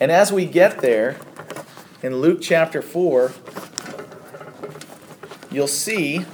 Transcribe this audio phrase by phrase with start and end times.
[0.00, 1.18] And as we get there,
[2.02, 3.32] in Luke chapter 4,
[5.50, 6.24] you'll see,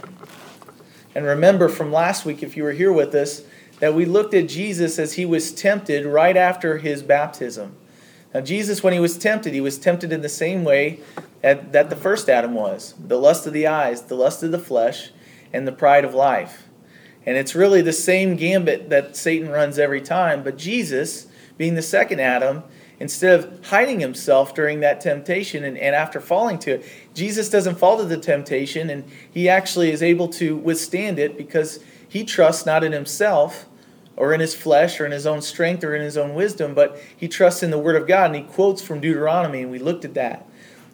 [1.17, 3.43] and remember from last week, if you were here with us,
[3.81, 7.77] that we looked at Jesus as he was tempted right after his baptism.
[8.33, 11.01] Now, Jesus, when he was tempted, he was tempted in the same way
[11.43, 15.11] that the first Adam was the lust of the eyes, the lust of the flesh,
[15.53, 16.69] and the pride of life.
[17.25, 21.27] And it's really the same gambit that Satan runs every time, but Jesus,
[21.59, 22.63] being the second Adam,
[22.99, 27.79] instead of hiding himself during that temptation and, and after falling to it, Jesus doesn't
[27.79, 32.65] fall to the temptation and he actually is able to withstand it because he trusts
[32.65, 33.67] not in himself
[34.17, 36.99] or in his flesh or in his own strength or in his own wisdom, but
[37.15, 40.05] he trusts in the Word of God and he quotes from Deuteronomy, and we looked
[40.05, 40.49] at that.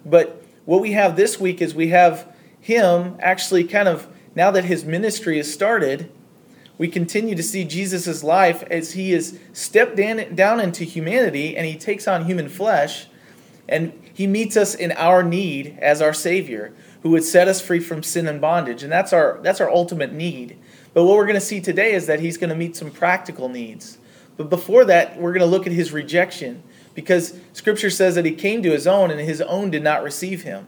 [0.04, 2.28] But what we have this week is we have
[2.60, 6.10] him actually kind of, now that his ministry has started,
[6.82, 11.76] we continue to see Jesus' life as he is stepped down into humanity and he
[11.76, 13.06] takes on human flesh
[13.68, 17.78] and he meets us in our need as our Savior who would set us free
[17.78, 18.82] from sin and bondage.
[18.82, 20.58] And that's our, that's our ultimate need.
[20.92, 23.48] But what we're going to see today is that he's going to meet some practical
[23.48, 23.98] needs.
[24.36, 26.64] But before that, we're going to look at his rejection
[26.96, 30.42] because scripture says that he came to his own and his own did not receive
[30.42, 30.66] him.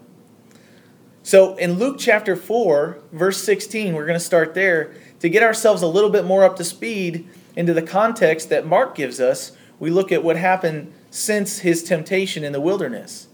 [1.25, 5.81] So in Luke chapter 4, verse 16, we're going to start there to get ourselves
[5.81, 9.53] a little bit more up to speed into the context that Mark gives us.
[9.81, 13.29] We look at what happened since his temptation in the wilderness.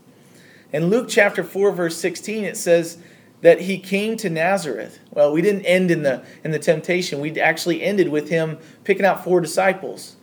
[0.72, 2.98] In Luke chapter 4, verse 16, it says,
[3.40, 5.00] that he came to Nazareth.
[5.10, 7.20] Well, we didn't end in the in the temptation.
[7.20, 10.16] We actually ended with him picking out four disciples.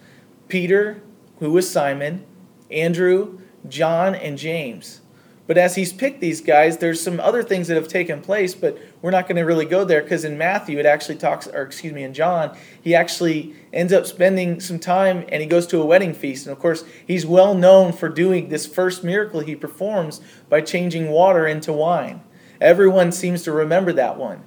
[0.47, 1.01] Peter,
[1.39, 2.23] who was Simon,
[2.69, 5.01] Andrew, John, and James.
[5.47, 8.77] But as he's picked these guys, there's some other things that have taken place, but
[9.01, 11.93] we're not going to really go there because in Matthew it actually talks, or excuse
[11.93, 15.85] me, in John, he actually ends up spending some time and he goes to a
[15.85, 16.45] wedding feast.
[16.45, 21.09] And of course, he's well known for doing this first miracle he performs by changing
[21.09, 22.21] water into wine.
[22.59, 24.43] Everyone seems to remember that one.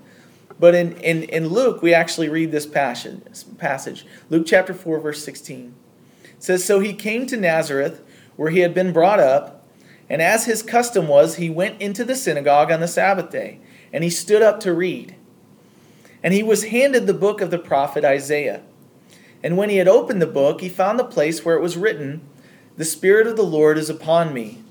[0.58, 3.22] But in, in, in Luke, we actually read this passage,
[3.56, 4.04] passage.
[4.28, 5.74] Luke chapter 4, verse 16.
[6.24, 8.02] It says, So he came to Nazareth,
[8.36, 9.59] where he had been brought up,
[10.10, 13.60] and as his custom was, he went into the synagogue on the Sabbath day,
[13.92, 15.14] and he stood up to read.
[16.20, 18.62] And he was handed the book of the prophet Isaiah.
[19.42, 22.22] And when he had opened the book, he found the place where it was written,
[22.76, 24.64] The Spirit of the Lord is upon me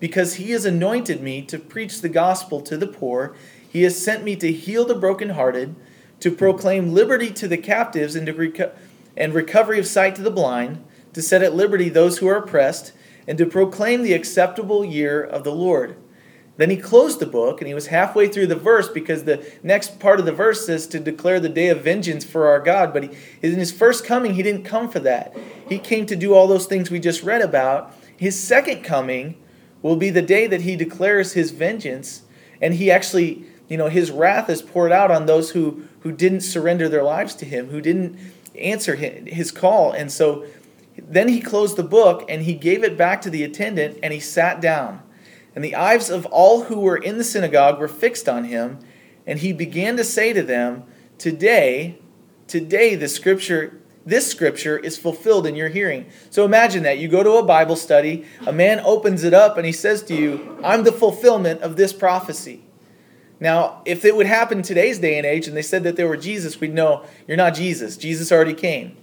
[0.00, 3.34] because he has anointed me to preach the gospel to the poor.
[3.68, 5.74] He has sent me to heal the brokenhearted,
[6.20, 8.72] to proclaim liberty to the captives and, to reco-
[9.16, 12.92] and recovery of sight to the blind, to set at liberty those who are oppressed,
[13.26, 15.96] and to proclaim the acceptable year of the Lord.
[16.56, 20.00] Then he closed the book, and he was halfway through the verse because the next
[20.00, 22.94] part of the verse says to declare the day of vengeance for our God.
[22.94, 23.10] But he,
[23.42, 25.36] in his first coming, he didn't come for that.
[25.68, 27.94] He came to do all those things we just read about.
[28.16, 29.36] His second coming,
[29.86, 32.22] will be the day that he declares his vengeance
[32.60, 36.40] and he actually, you know, his wrath is poured out on those who, who didn't
[36.40, 38.18] surrender their lives to him, who didn't
[38.58, 39.92] answer his call.
[39.92, 40.44] And so
[41.08, 44.20] then he closed the book and he gave it back to the attendant and he
[44.20, 45.02] sat down.
[45.54, 48.78] And the eyes of all who were in the synagogue were fixed on him.
[49.26, 50.84] And he began to say to them,
[51.18, 51.98] Today,
[52.46, 56.06] today the scripture this scripture is fulfilled in your hearing.
[56.30, 56.98] So imagine that.
[56.98, 60.14] You go to a Bible study, a man opens it up, and he says to
[60.14, 62.62] you, I'm the fulfillment of this prophecy.
[63.40, 66.16] Now, if it would happen today's day and age and they said that they were
[66.16, 67.96] Jesus, we'd know you're not Jesus.
[67.96, 68.96] Jesus already came.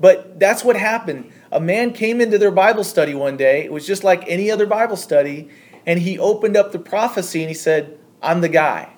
[0.00, 1.30] But that's what happened.
[1.52, 3.64] A man came into their Bible study one day.
[3.64, 5.48] It was just like any other Bible study.
[5.86, 8.92] And he opened up the prophecy and he said, I'm the guy.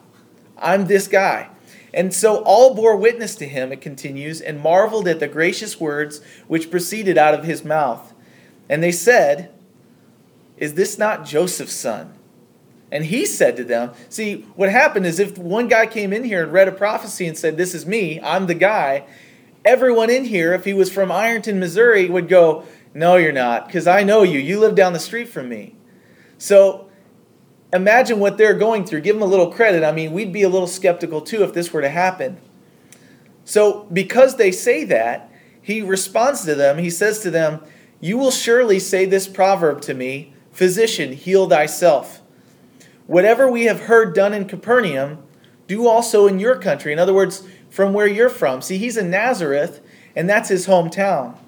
[0.59, 1.49] I'm this guy.
[1.95, 6.21] And so all bore witness to him, it continues, and marveled at the gracious words
[6.49, 8.15] which proceeded out of his mouth.
[8.69, 9.53] And they said,
[10.57, 12.15] Is this not Joseph's son?
[12.91, 16.43] And he said to them, See, what happened is if one guy came in here
[16.43, 19.05] and read a prophecy and said, This is me, I'm the guy,
[19.65, 22.65] everyone in here, if he was from Ironton, Missouri, would go,
[22.95, 24.39] No, you're not, because I know you.
[24.39, 25.77] You live down the street from me.
[26.39, 26.89] So
[27.73, 29.01] imagine what they're going through.
[29.01, 29.85] Give them a little credit.
[29.85, 32.39] I mean, we'd be a little skeptical too if this were to happen.
[33.45, 36.79] So, because they say that, he responds to them.
[36.79, 37.65] He says to them,
[38.01, 42.21] You will surely say this proverb to me Physician, heal thyself.
[43.07, 45.23] Whatever we have heard done in Capernaum,
[45.67, 46.93] do also in your country.
[46.93, 48.61] In other words, from where you're from.
[48.61, 49.81] See, he's in Nazareth,
[50.15, 51.39] and that's his hometown.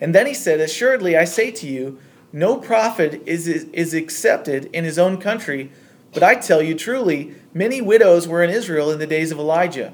[0.00, 2.00] And then he said, Assuredly, I say to you,
[2.32, 5.70] no prophet is, is accepted in his own country,
[6.12, 9.92] but I tell you truly, many widows were in Israel in the days of Elijah.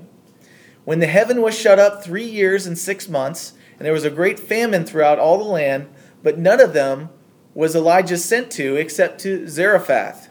[0.86, 4.10] When the heaven was shut up three years and six months, and there was a
[4.10, 5.90] great famine throughout all the land,
[6.22, 7.10] but none of them
[7.52, 10.29] was Elijah sent to except to Zarephath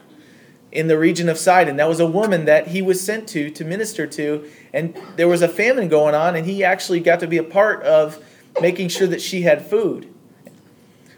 [0.71, 1.77] in the region of Sidon.
[1.77, 5.41] That was a woman that he was sent to to minister to, and there was
[5.41, 8.23] a famine going on, and he actually got to be a part of
[8.61, 10.13] making sure that she had food.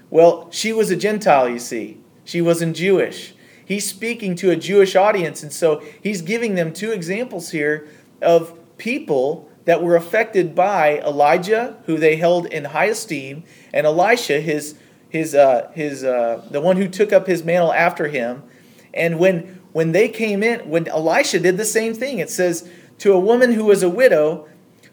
[0.10, 1.98] Well, she was a Gentile, you see.
[2.26, 3.34] She wasn't Jewish.
[3.66, 7.88] He's speaking to a Jewish audience, and so he's giving them two examples here
[8.22, 13.44] of people that were affected by Elijah, who they held in high esteem,
[13.74, 14.76] and Elisha, his
[15.10, 18.44] his uh, his uh, the one who took up his mantle after him.
[18.94, 23.14] And when when they came in, when Elisha did the same thing, it says to
[23.14, 24.48] a woman who was a widow,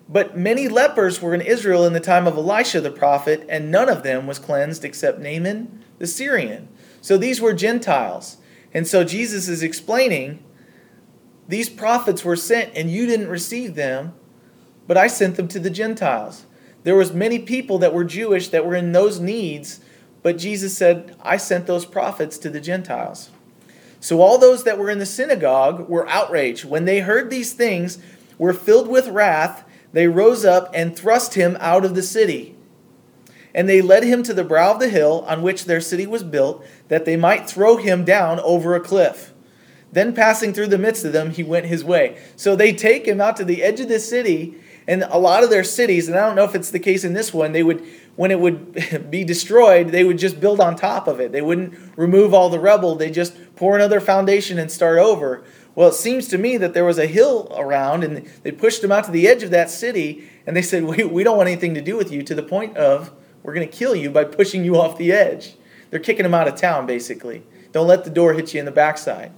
[0.09, 3.89] but many lepers were in Israel in the time of Elisha the prophet, and none
[3.89, 6.69] of them was cleansed except Naaman the Syrian.
[7.01, 8.37] So these were Gentiles.
[8.73, 10.45] And so Jesus is explaining
[11.49, 14.13] these prophets were sent and you didn't receive them
[14.89, 16.47] but I sent them to the Gentiles.
[16.83, 19.81] There was many people that were Jewish that were in those needs,
[20.23, 23.31] but Jesus said, I sent those prophets to the Gentiles.
[24.01, 26.65] So all those that were in the synagogue were outraged.
[26.65, 27.99] When they heard these things,
[28.39, 32.55] were filled with wrath, they rose up and thrust him out of the city.
[33.55, 36.23] And they led him to the brow of the hill on which their city was
[36.23, 39.33] built, that they might throw him down over a cliff.
[39.91, 42.19] Then, passing through the midst of them, he went his way.
[42.37, 44.55] So they take him out to the edge of the city
[44.87, 47.13] and a lot of their cities, and I don't know if it's the case in
[47.13, 47.85] this one, they would
[48.19, 51.31] when it would be destroyed, they would just build on top of it.
[51.31, 52.97] They wouldn't remove all the rubble.
[52.97, 55.45] They just pour another foundation and start over.
[55.77, 58.91] Well, it seems to me that there was a hill around, and they pushed them
[58.91, 61.75] out to the edge of that city, and they said, "We, we don't want anything
[61.75, 63.13] to do with you." To the point of,
[63.45, 65.55] "We're going to kill you by pushing you off the edge."
[65.91, 67.45] They're kicking them out of town, basically.
[67.71, 69.31] Don't let the door hit you in the backside.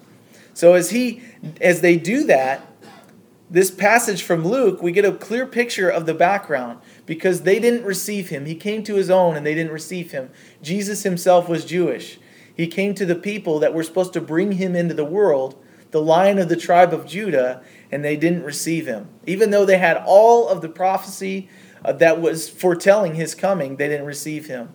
[0.54, 1.22] So as he,
[1.60, 2.66] as they do that,
[3.50, 6.78] this passage from Luke, we get a clear picture of the background
[7.10, 8.46] because they didn't receive him.
[8.46, 10.30] He came to his own and they didn't receive him.
[10.62, 12.20] Jesus himself was Jewish.
[12.56, 15.60] He came to the people that were supposed to bring him into the world,
[15.90, 19.08] the lion of the tribe of Judah, and they didn't receive him.
[19.26, 21.48] Even though they had all of the prophecy
[21.84, 24.68] uh, that was foretelling his coming, they didn't receive him.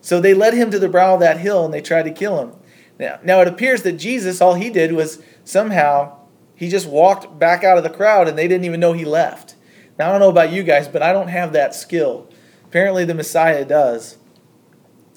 [0.00, 2.40] So they led him to the brow of that hill and they tried to kill
[2.40, 2.54] him.
[2.98, 6.16] Now, now it appears that Jesus, all he did was somehow
[6.54, 9.55] he just walked back out of the crowd and they didn't even know he left.
[9.98, 12.28] Now, I don't know about you guys, but I don't have that skill.
[12.64, 14.18] Apparently, the Messiah does.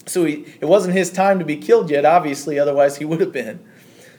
[0.05, 3.31] So he, it wasn't his time to be killed yet, obviously, otherwise, he would have
[3.31, 3.59] been.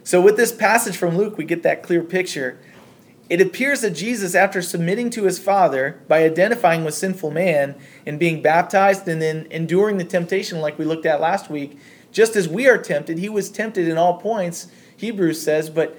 [0.04, 2.58] So, with this passage from Luke, we get that clear picture.
[3.28, 8.18] It appears that Jesus, after submitting to his Father by identifying with sinful man and
[8.18, 11.78] being baptized and then enduring the temptation, like we looked at last week,
[12.10, 14.66] just as we are tempted, he was tempted in all points,
[14.96, 15.96] Hebrews says, but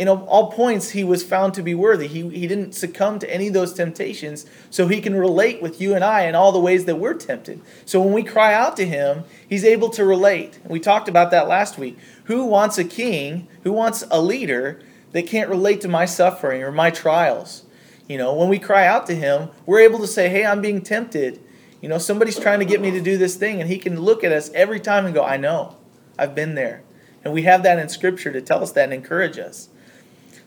[0.00, 2.06] in all points he was found to be worthy.
[2.06, 5.94] He, he didn't succumb to any of those temptations, so he can relate with you
[5.94, 7.60] and I in all the ways that we're tempted.
[7.84, 10.58] So when we cry out to him, he's able to relate.
[10.66, 11.98] We talked about that last week.
[12.24, 14.80] Who wants a king, who wants a leader
[15.12, 17.64] that can't relate to my suffering or my trials?
[18.08, 20.80] You know, when we cry out to him, we're able to say, Hey, I'm being
[20.80, 21.44] tempted.
[21.82, 24.24] You know, somebody's trying to get me to do this thing, and he can look
[24.24, 25.76] at us every time and go, I know,
[26.18, 26.84] I've been there.
[27.22, 29.68] And we have that in Scripture to tell us that and encourage us.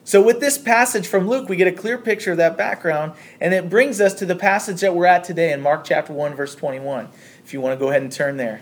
[0.06, 3.54] So, with this passage from Luke, we get a clear picture of that background, and
[3.54, 6.56] it brings us to the passage that we're at today in Mark chapter 1, verse
[6.56, 7.08] 21.
[7.46, 8.62] If you want to go ahead and turn there.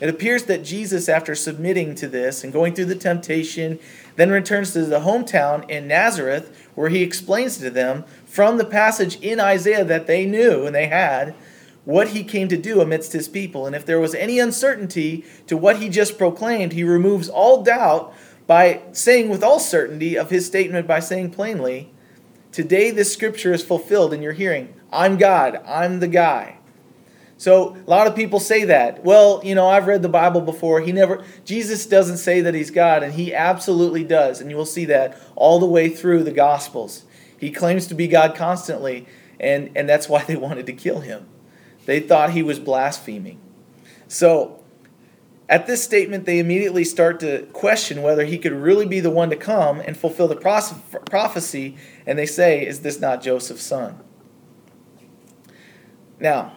[0.00, 3.78] It appears that Jesus, after submitting to this and going through the temptation,
[4.16, 9.20] then returns to the hometown in Nazareth, where he explains to them from the passage
[9.20, 11.36] in Isaiah that they knew and they had
[11.84, 13.64] what he came to do amidst his people.
[13.64, 18.12] And if there was any uncertainty to what he just proclaimed, he removes all doubt
[18.46, 21.92] by saying with all certainty of his statement by saying plainly,
[22.52, 24.74] Today this scripture is fulfilled in your hearing.
[24.92, 25.56] I'm God.
[25.66, 26.58] I'm the guy.
[27.38, 29.02] So a lot of people say that.
[29.02, 30.80] Well, you know, I've read the Bible before.
[30.80, 34.40] He never Jesus doesn't say that he's God, and he absolutely does.
[34.40, 37.04] And you will see that all the way through the Gospels.
[37.38, 39.06] He claims to be God constantly,
[39.40, 41.26] and, and that's why they wanted to kill him.
[41.86, 43.40] They thought he was blaspheming.
[44.06, 44.61] So
[45.48, 49.30] at this statement, they immediately start to question whether he could really be the one
[49.30, 54.00] to come and fulfill the prophecy, and they say, Is this not Joseph's son?
[56.20, 56.52] Now,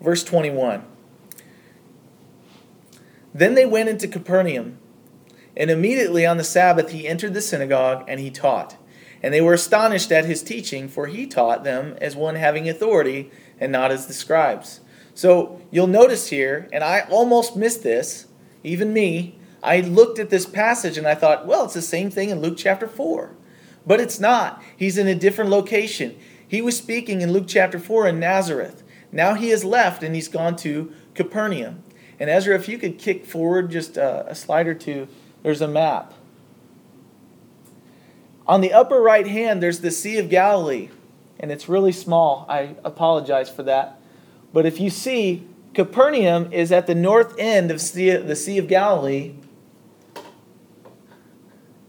[0.00, 0.84] verse 21.
[3.34, 4.78] Then they went into Capernaum,
[5.56, 8.76] and immediately on the Sabbath he entered the synagogue and he taught.
[9.22, 13.32] And they were astonished at his teaching, for he taught them as one having authority
[13.58, 14.80] and not as the scribes.
[15.18, 18.28] So you'll notice here, and I almost missed this,
[18.62, 19.36] even me.
[19.64, 22.56] I looked at this passage and I thought, well, it's the same thing in Luke
[22.56, 23.34] chapter 4.
[23.84, 24.62] But it's not.
[24.76, 26.16] He's in a different location.
[26.46, 28.84] He was speaking in Luke chapter 4 in Nazareth.
[29.10, 31.82] Now he has left and he's gone to Capernaum.
[32.20, 35.08] And Ezra, if you could kick forward just a, a slide or two,
[35.42, 36.14] there's a map.
[38.46, 40.90] On the upper right hand, there's the Sea of Galilee,
[41.40, 42.46] and it's really small.
[42.48, 43.98] I apologize for that.
[44.52, 49.34] But if you see, Capernaum is at the north end of the Sea of Galilee,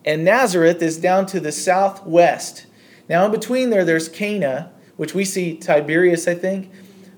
[0.05, 2.65] and Nazareth is down to the southwest.
[3.07, 6.71] Now, in between there, there's Cana, which we see Tiberias, I think.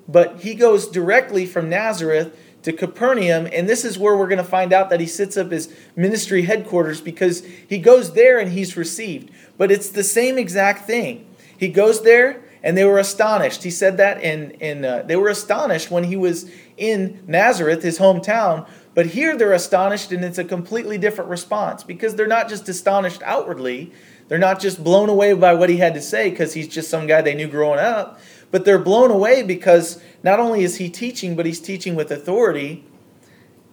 [0.07, 4.43] But he goes directly from Nazareth to Capernaum, and this is where we're going to
[4.43, 8.77] find out that he sits up his ministry headquarters because he goes there and he's
[8.77, 9.31] received.
[9.57, 11.27] But it's the same exact thing.
[11.57, 13.63] He goes there and they were astonished.
[13.63, 18.00] He said that in, in uh, they were astonished when he was in Nazareth, his
[18.00, 18.68] hometown.
[18.94, 23.22] But here they're astonished, and it's a completely different response because they're not just astonished
[23.24, 23.91] outwardly,
[24.27, 27.08] they're not just blown away by what he had to say because he's just some
[27.08, 31.36] guy they knew growing up, but they're blown away because not only is he teaching,
[31.36, 32.86] but he's teaching with authority,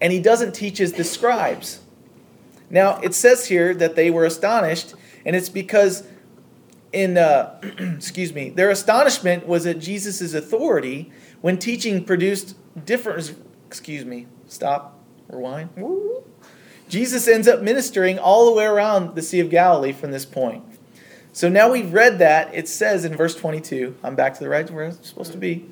[0.01, 1.81] and he doesn't teach as the scribes.
[2.71, 6.05] Now, it says here that they were astonished, and it's because
[6.93, 7.61] in uh,
[7.97, 13.35] excuse me, their astonishment was at Jesus' authority when teaching produced different
[13.67, 15.69] excuse me, stop, rewind.
[16.89, 20.65] Jesus ends up ministering all the way around the Sea of Galilee from this point.
[21.33, 24.69] So now we've read that, it says in verse 22, I'm back to the right
[24.71, 25.67] where I'm supposed to be.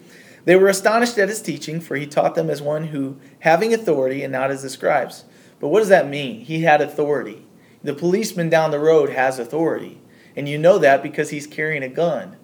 [0.45, 4.23] They were astonished at his teaching, for he taught them as one who, having authority,
[4.23, 5.25] and not as the scribes.
[5.59, 6.43] But what does that mean?
[6.43, 7.47] He had authority.
[7.83, 10.01] The policeman down the road has authority.
[10.37, 12.37] And you know that because he's carrying a gun.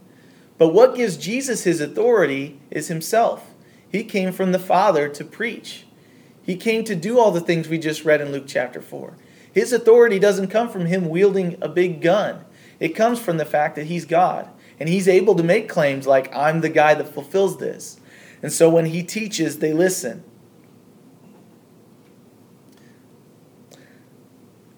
[0.59, 3.51] But what gives Jesus his authority is himself.
[3.91, 5.87] He came from the Father to preach.
[6.43, 9.17] He came to do all the things we just read in Luke chapter 4.
[9.53, 12.45] His authority doesn't come from him wielding a big gun,
[12.81, 14.49] it comes from the fact that he's God.
[14.81, 18.01] And he's able to make claims like, I'm the guy that fulfills this.
[18.43, 20.25] And so when he teaches, they listen.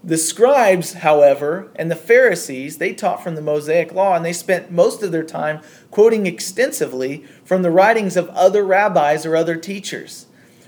[0.06, 4.70] The scribes, however, and the Pharisees, they taught from the Mosaic law and they spent
[4.70, 10.26] most of their time quoting extensively from the writings of other rabbis or other teachers,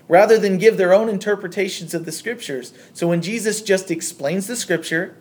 [0.08, 2.72] rather than give their own interpretations of the scriptures.
[2.94, 5.18] So when Jesus just explains the scripture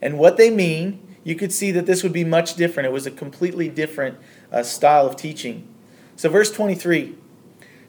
[0.00, 2.88] and what they mean, you could see that this would be much different.
[2.88, 4.18] It was a completely different
[4.50, 5.68] uh, style of teaching.
[6.16, 7.14] So, verse 23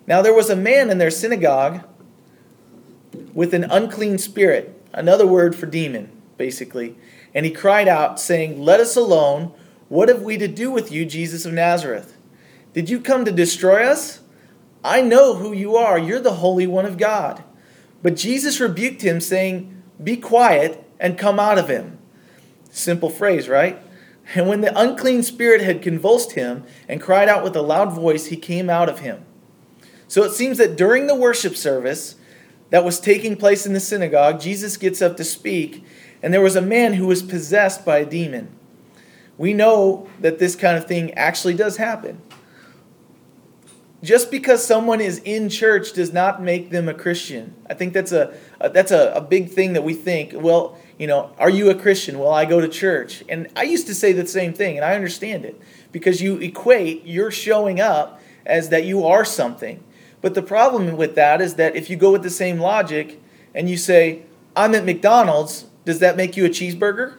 [0.05, 1.83] Now there was a man in their synagogue
[3.33, 6.95] with an unclean spirit, another word for demon, basically.
[7.33, 9.53] And he cried out, saying, Let us alone.
[9.89, 12.17] What have we to do with you, Jesus of Nazareth?
[12.73, 14.21] Did you come to destroy us?
[14.83, 15.97] I know who you are.
[15.97, 17.43] You're the Holy One of God.
[18.01, 21.97] But Jesus rebuked him, saying, Be quiet and come out of him.
[22.71, 23.81] Simple phrase, right?
[24.35, 28.27] And when the unclean spirit had convulsed him and cried out with a loud voice,
[28.27, 29.23] he came out of him.
[30.07, 32.15] So it seems that during the worship service
[32.73, 35.85] that was taking place in the synagogue, Jesus gets up to speak,
[36.23, 38.49] and there was a man who was possessed by a demon.
[39.37, 42.19] We know that this kind of thing actually does happen.
[44.01, 47.53] Just because someone is in church does not make them a Christian.
[47.69, 50.31] I think that's a, a that's a, a big thing that we think.
[50.33, 52.17] Well, you know, are you a Christian?
[52.17, 53.23] Well, I go to church.
[53.29, 55.61] And I used to say the same thing, and I understand it
[55.91, 59.83] because you equate your showing up as that you are something.
[60.23, 63.21] But the problem with that is that if you go with the same logic
[63.53, 64.23] and you say,
[64.55, 67.15] I'm at McDonald's, does that make you a cheeseburger?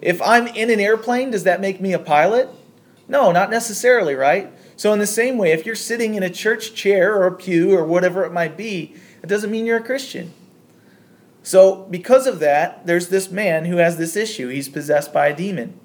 [0.00, 2.48] If I'm in an airplane, does that make me a pilot?
[3.08, 4.52] No, not necessarily, right?
[4.76, 7.76] So, in the same way, if you're sitting in a church chair or a pew
[7.76, 10.32] or whatever it might be, it doesn't mean you're a Christian.
[11.42, 14.48] So, because of that, there's this man who has this issue.
[14.48, 15.80] He's possessed by a demon.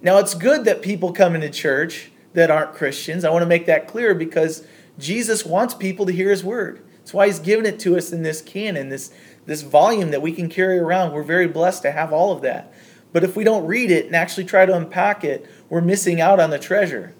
[0.00, 3.24] Now, it's good that people come into church that aren't Christians.
[3.24, 4.62] I want to make that clear because
[4.98, 6.86] Jesus wants people to hear his word.
[6.98, 9.10] That's why he's given it to us in this canon, this,
[9.46, 11.12] this volume that we can carry around.
[11.12, 12.74] We're very blessed to have all of that.
[13.12, 16.38] But if we don't read it and actually try to unpack it, we're missing out
[16.38, 17.14] on the treasure.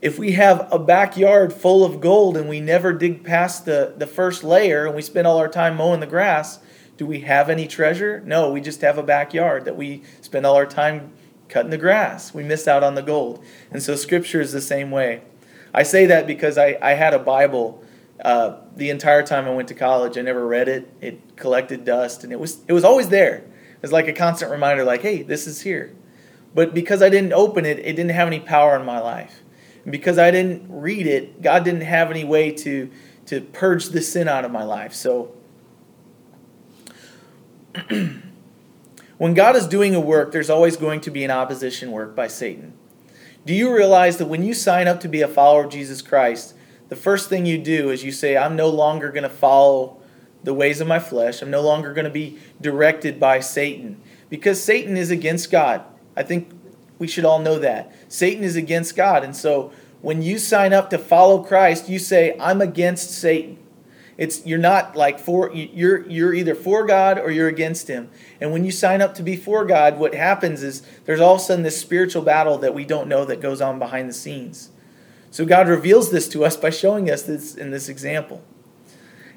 [0.00, 4.06] If we have a backyard full of gold and we never dig past the, the
[4.06, 6.60] first layer and we spend all our time mowing the grass,
[6.96, 8.22] do we have any treasure?
[8.24, 11.12] No, we just have a backyard that we spend all our time
[11.50, 12.32] cutting the grass.
[12.32, 13.44] We miss out on the gold.
[13.70, 15.22] And so Scripture is the same way.
[15.74, 17.84] I say that because I, I had a Bible
[18.24, 20.16] uh, the entire time I went to college.
[20.16, 20.92] I never read it.
[21.00, 23.36] It collected dust, and it was it was always there.
[23.36, 25.94] It was like a constant reminder, like, hey, this is here.
[26.54, 29.40] But because I didn't open it, it didn't have any power in my life.
[29.84, 32.90] And because I didn't read it, God didn't have any way to,
[33.26, 34.92] to purge the sin out of my life.
[34.92, 35.32] So
[39.20, 42.26] when God is doing a work, there's always going to be an opposition work by
[42.26, 42.72] Satan.
[43.44, 46.54] Do you realize that when you sign up to be a follower of Jesus Christ,
[46.88, 50.00] the first thing you do is you say, I'm no longer going to follow
[50.42, 51.42] the ways of my flesh.
[51.42, 54.00] I'm no longer going to be directed by Satan
[54.30, 55.84] because Satan is against God.
[56.16, 56.50] I think
[56.98, 57.92] we should all know that.
[58.08, 59.22] Satan is against God.
[59.22, 63.58] And so when you sign up to follow Christ, you say, I'm against Satan.
[64.20, 68.10] It's you're not like for you're you're either for God or you're against him.
[68.38, 71.40] And when you sign up to be for God, what happens is there's all of
[71.40, 74.72] a sudden this spiritual battle that we don't know that goes on behind the scenes.
[75.30, 78.44] So God reveals this to us by showing us this in this example.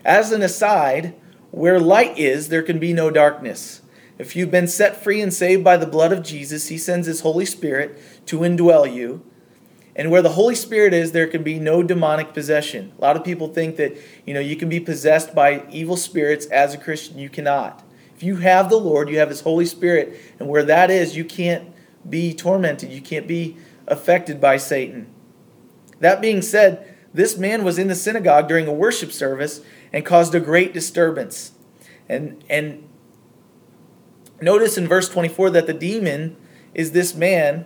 [0.04, 1.16] As an aside,
[1.52, 3.84] where light is, there can be no darkness.
[4.18, 7.22] If you've been set free and saved by the blood of Jesus, he sends his
[7.22, 9.24] Holy Spirit to indwell you.
[9.96, 12.94] And where the Holy Spirit is, there can be no demonic possession.
[12.98, 13.96] A lot of people think that,
[14.26, 17.20] you know, you can be possessed by evil spirits as a Christian.
[17.20, 17.84] You cannot.
[18.16, 21.26] If you have the Lord, you have his Holy Spirit, and where that is, you
[21.26, 21.70] can't
[22.10, 22.92] be tormented.
[22.92, 23.58] You can't be
[23.88, 25.14] affected by Satan.
[26.00, 30.34] That being said, this man was in the synagogue during a worship service and caused
[30.34, 31.52] a great disturbance.
[32.10, 32.88] And and
[34.42, 36.36] notice in verse 24 that the demon
[36.74, 37.66] is this man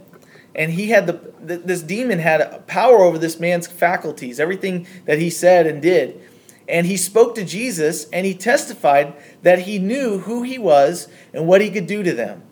[0.57, 5.29] and he had the this demon had power over this man's faculties everything that he
[5.29, 6.19] said and did.
[6.67, 11.47] And he spoke to jesus and he testified that he knew who he was and
[11.47, 12.43] what he could do to them.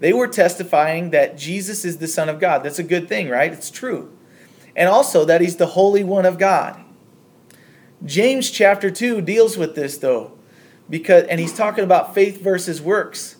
[0.00, 2.62] They were testifying that jesus is the son of god.
[2.62, 3.52] That's a good thing right?
[3.52, 4.10] It's true.
[4.74, 6.80] And also that he's the holy one of god.
[8.04, 10.32] James chapter 2 deals with this though
[10.88, 13.36] because and he's talking about faith versus works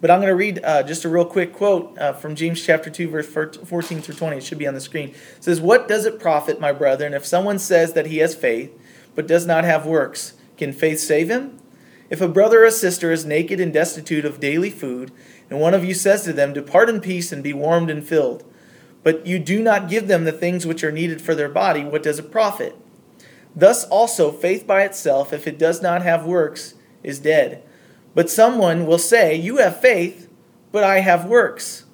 [0.00, 2.90] but I'm going to read uh, just a real quick quote uh, from James chapter
[2.90, 4.36] 2, verse 14 through 20.
[4.36, 5.10] It should be on the screen.
[5.10, 8.78] It says, What does it profit, my brethren, if someone says that he has faith,
[9.14, 10.34] but does not have works?
[10.56, 11.58] Can faith save him?
[12.10, 15.12] If a brother or sister is naked and destitute of daily food,
[15.50, 18.44] and one of you says to them, Depart in peace and be warmed and filled,
[19.02, 22.02] but you do not give them the things which are needed for their body, what
[22.02, 22.76] does it profit?
[23.54, 27.62] Thus also, faith by itself, if it does not have works, is dead.
[28.16, 30.30] But someone will say, You have faith,
[30.72, 31.84] but I have works.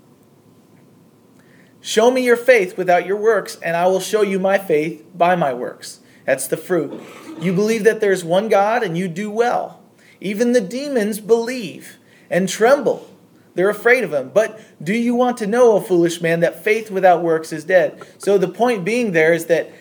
[1.81, 5.35] Show me your faith without your works, and I will show you my faith by
[5.35, 5.99] my works.
[6.25, 7.03] That's the fruit.
[7.41, 9.83] You believe that there's one God, and you do well.
[10.21, 11.99] Even the demons believe
[12.31, 13.11] and tremble.
[13.57, 14.31] They're afraid of him.
[14.33, 18.01] But do you want to know, O foolish man, that faith without works is dead?
[18.19, 19.73] So the point being there is that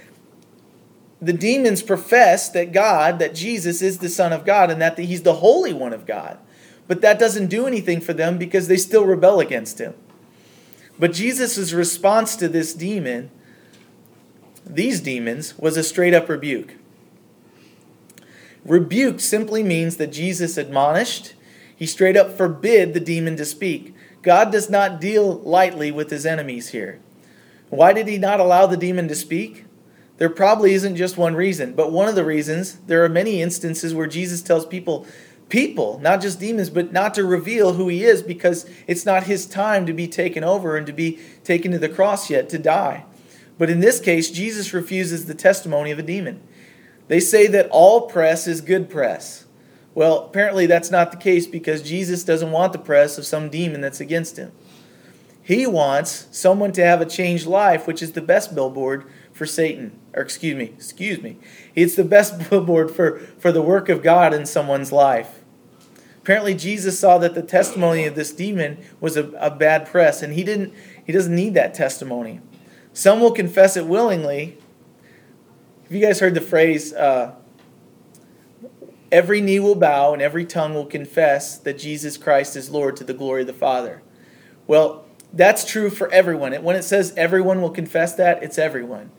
[1.22, 5.22] the demons profess that God, that Jesus is the Son of God and that he's
[5.22, 6.40] the Holy One of God.
[6.88, 9.94] But that doesn't do anything for them because they still rebel against him.
[11.00, 13.30] But Jesus' response to this demon,
[14.66, 16.76] these demons, was a straight up rebuke.
[18.66, 21.34] Rebuke simply means that Jesus admonished,
[21.76, 23.96] he straight up forbid the demon to speak.
[24.22, 27.00] God does not deal lightly with his enemies here.
[27.70, 29.66] Why did he not allow the demon to speak?
[30.17, 33.93] There probably isn't just one reason, but one of the reasons, there are many instances
[33.93, 35.08] where Jesus tells people,
[35.50, 39.45] people, not just demons, but not to reveal who he is because it's not his
[39.45, 43.06] time to be taken over and to be taken to the cross yet to die.
[43.58, 46.41] But in this case, Jesus refuses the testimony of a demon.
[47.08, 49.45] They say that all press is good press.
[49.93, 53.82] Well, apparently that's not the case because Jesus doesn't want the press of some demon
[53.82, 54.52] that's against him.
[55.43, 60.00] He wants someone to have a changed life, which is the best billboard for Satan.
[60.13, 61.38] Or excuse me, excuse me.
[61.76, 65.41] It's the best billboard for, for the work of God in someone's life.
[66.21, 70.34] Apparently Jesus saw that the testimony of this demon was a, a bad press, and
[70.34, 72.41] he didn't he doesn't need that testimony.
[72.93, 74.58] Some will confess it willingly.
[75.84, 77.34] Have you guys heard the phrase, uh,
[79.12, 83.04] every knee will bow and every tongue will confess that Jesus Christ is Lord to
[83.04, 84.04] the glory of the Father?
[84.67, 86.54] Well, that's true for everyone.
[86.63, 89.12] When it says everyone will confess that, it's everyone.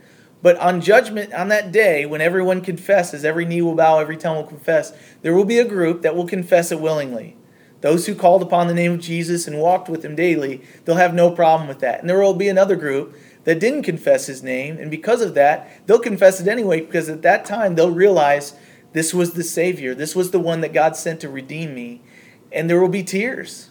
[0.43, 4.37] But on judgment, on that day, when everyone confesses, every knee will bow, every tongue
[4.37, 7.37] will confess, there will be a group that will confess it willingly.
[7.81, 11.15] Those who called upon the name of Jesus and walked with him daily, they'll have
[11.15, 12.01] no problem with that.
[12.01, 15.87] And there will be another group that didn't confess his name, and because of that,
[15.87, 18.55] they'll confess it anyway, because at that time they'll realize
[18.93, 22.03] this was the Savior, this was the one that God sent to redeem me.
[22.53, 23.71] And there will be tears.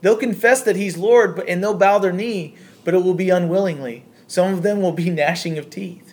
[0.00, 4.04] They'll confess that he's Lord, and they'll bow their knee, but it will be unwillingly.
[4.26, 6.11] Some of them will be gnashing of teeth.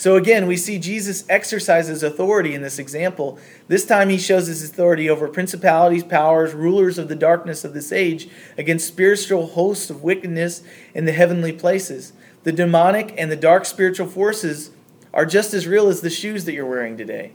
[0.00, 3.38] So again, we see Jesus exercises authority in this example.
[3.68, 7.92] This time he shows his authority over principalities, powers, rulers of the darkness of this
[7.92, 10.62] age against spiritual hosts of wickedness
[10.94, 12.14] in the heavenly places.
[12.44, 14.70] The demonic and the dark spiritual forces
[15.12, 17.32] are just as real as the shoes that you're wearing today.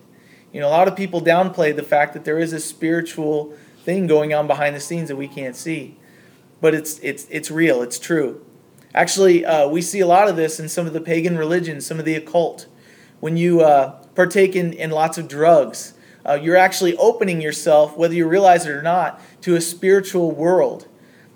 [0.51, 4.07] You know, a lot of people downplay the fact that there is a spiritual thing
[4.07, 5.97] going on behind the scenes that we can't see.
[6.61, 8.43] But it's it's it's real, it's true.
[8.95, 11.99] Actually, uh, we see a lot of this in some of the pagan religions, some
[11.99, 12.65] of the occult.
[13.19, 18.13] When you uh, partake in, in lots of drugs, uh, you're actually opening yourself, whether
[18.13, 20.87] you realize it or not, to a spiritual world.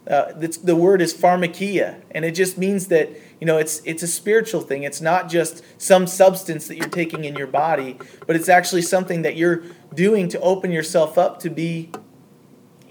[0.10, 0.32] Uh,
[0.64, 4.62] the word is pharmakia, and it just means that you know it's it's a spiritual
[4.62, 4.82] thing.
[4.82, 9.22] It's not just some substance that you're taking in your body, but it's actually something
[9.22, 9.62] that you're
[9.94, 11.92] doing to open yourself up to be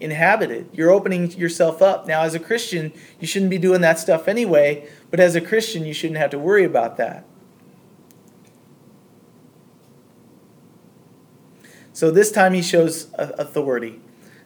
[0.00, 0.68] inhabited.
[0.72, 2.06] You're opening yourself up.
[2.06, 5.84] Now, as a Christian, you shouldn't be doing that stuff anyway, but as a Christian,
[5.84, 7.24] you shouldn't have to worry about that.
[11.92, 14.00] So this time he shows authority.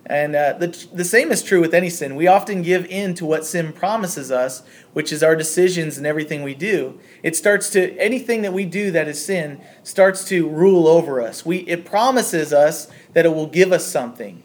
[0.06, 2.16] And uh, the, the same is true with any sin.
[2.16, 4.62] We often give in to what sin promises us,
[4.92, 6.98] which is our decisions and everything we do.
[7.22, 11.46] It starts to, anything that we do that is sin starts to rule over us.
[11.46, 14.42] We, it promises us that it will give us something.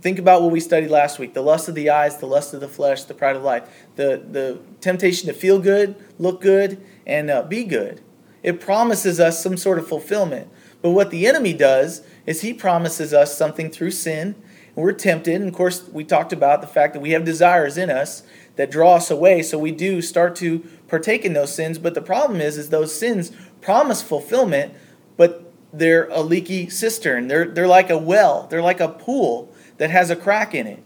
[0.00, 2.60] Think about what we studied last week the lust of the eyes, the lust of
[2.60, 7.30] the flesh, the pride of life, the, the temptation to feel good, look good, and
[7.30, 8.00] uh, be good.
[8.42, 10.48] It promises us some sort of fulfillment.
[10.80, 14.34] But what the enemy does is he promises us something through sin
[14.74, 15.34] And we're tempted.
[15.34, 18.22] And of course, we talked about the fact that we have desires in us
[18.56, 19.42] that draw us away.
[19.42, 21.78] So we do start to partake in those sins.
[21.78, 24.72] But the problem is, is those sins promise fulfillment,
[25.18, 27.28] but they're a leaky cistern.
[27.28, 28.46] They're, they're like a well.
[28.48, 30.84] They're like a pool that has a crack in it.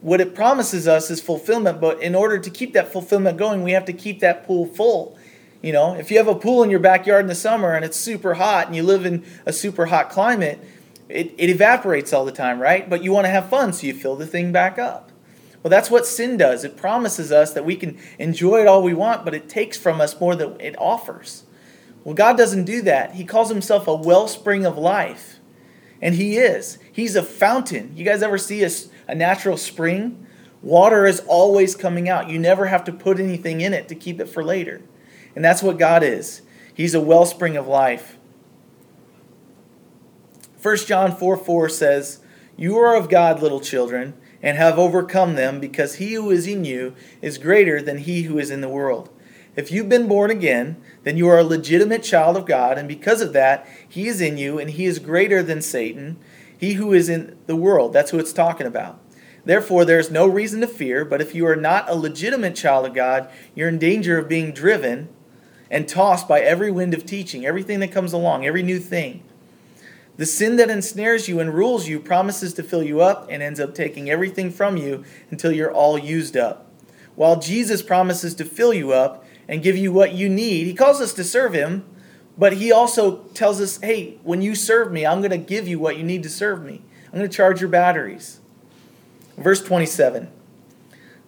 [0.00, 3.72] What it promises us is fulfillment, but in order to keep that fulfillment going, we
[3.72, 5.18] have to keep that pool full.
[5.60, 7.98] You know, if you have a pool in your backyard in the summer and it's
[7.98, 10.58] super hot and you live in a super hot climate,
[11.10, 12.88] it, it evaporates all the time, right?
[12.88, 15.12] But you want to have fun, so you fill the thing back up.
[15.62, 16.64] Well, that's what sin does.
[16.64, 20.00] It promises us that we can enjoy it all we want, but it takes from
[20.00, 21.44] us more than it offers.
[22.02, 23.16] Well, God doesn't do that.
[23.16, 25.39] He calls himself a wellspring of life.
[26.00, 26.78] And He is.
[26.92, 27.92] He's a fountain.
[27.96, 28.70] You guys ever see a,
[29.08, 30.26] a natural spring?
[30.62, 32.28] Water is always coming out.
[32.28, 34.82] You never have to put anything in it to keep it for later.
[35.34, 36.42] And that's what God is.
[36.74, 38.16] He's a wellspring of life.
[40.62, 42.20] 1 John 4 4 says,
[42.56, 46.64] You are of God, little children, and have overcome them, because he who is in
[46.64, 49.08] you is greater than he who is in the world.
[49.56, 53.20] If you've been born again, then you are a legitimate child of God, and because
[53.20, 56.18] of that, he is in you, and he is greater than Satan,
[56.56, 57.92] he who is in the world.
[57.92, 59.00] That's who it's talking about.
[59.44, 62.86] Therefore, there is no reason to fear, but if you are not a legitimate child
[62.86, 65.08] of God, you're in danger of being driven
[65.70, 69.22] and tossed by every wind of teaching, everything that comes along, every new thing.
[70.16, 73.58] The sin that ensnares you and rules you promises to fill you up and ends
[73.58, 76.70] up taking everything from you until you're all used up.
[77.14, 81.00] While Jesus promises to fill you up and give you what you need, he calls
[81.00, 81.84] us to serve him,
[82.38, 85.80] but he also tells us, hey, when you serve me, I'm going to give you
[85.80, 86.82] what you need to serve me.
[87.06, 88.38] I'm going to charge your batteries.
[89.36, 90.30] Verse 27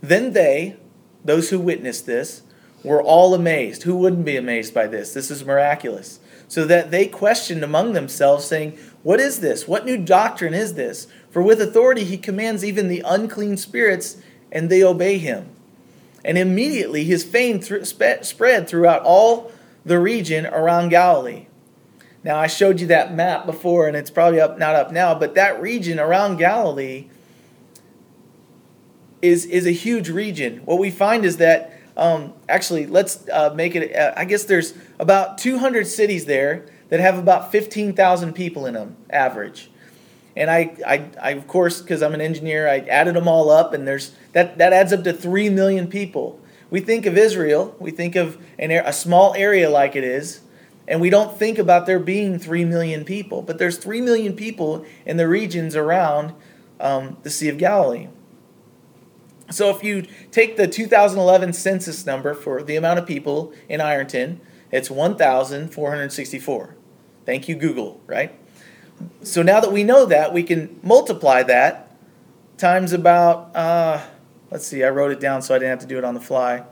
[0.00, 0.76] Then they,
[1.24, 2.42] those who witnessed this,
[2.84, 3.82] were all amazed.
[3.82, 5.12] Who wouldn't be amazed by this?
[5.12, 6.20] This is miraculous
[6.52, 9.66] so that they questioned among themselves, saying, What is this?
[9.66, 11.06] What new doctrine is this?
[11.30, 14.18] For with authority he commands even the unclean spirits,
[14.52, 15.48] and they obey him.
[16.24, 19.50] And immediately his fame th- spread throughout all
[19.84, 21.46] the region around Galilee.
[22.24, 25.34] Now, I showed you that map before, and it's probably up, not up now, but
[25.34, 27.08] that region around Galilee
[29.20, 30.58] is, is a huge region.
[30.64, 33.94] What we find is that um, actually, let's uh, make it.
[33.94, 38.96] Uh, I guess there's about 200 cities there that have about 15,000 people in them,
[39.10, 39.70] average.
[40.36, 43.74] And I, I, I of course, because I'm an engineer, I added them all up,
[43.74, 46.40] and there's that that adds up to three million people.
[46.70, 50.40] We think of Israel, we think of an, a small area like it is,
[50.88, 53.42] and we don't think about there being three million people.
[53.42, 56.32] But there's three million people in the regions around
[56.80, 58.08] um, the Sea of Galilee.
[59.50, 64.40] So if you take the 2011 census number for the amount of people in Ironton,
[64.70, 66.76] it's 1,464.
[67.26, 68.34] Thank you, Google, right?
[69.22, 71.96] So now that we know that, we can multiply that
[72.56, 74.00] times about, uh,
[74.50, 76.20] let's see, I wrote it down so I didn't have to do it on the
[76.20, 76.64] fly.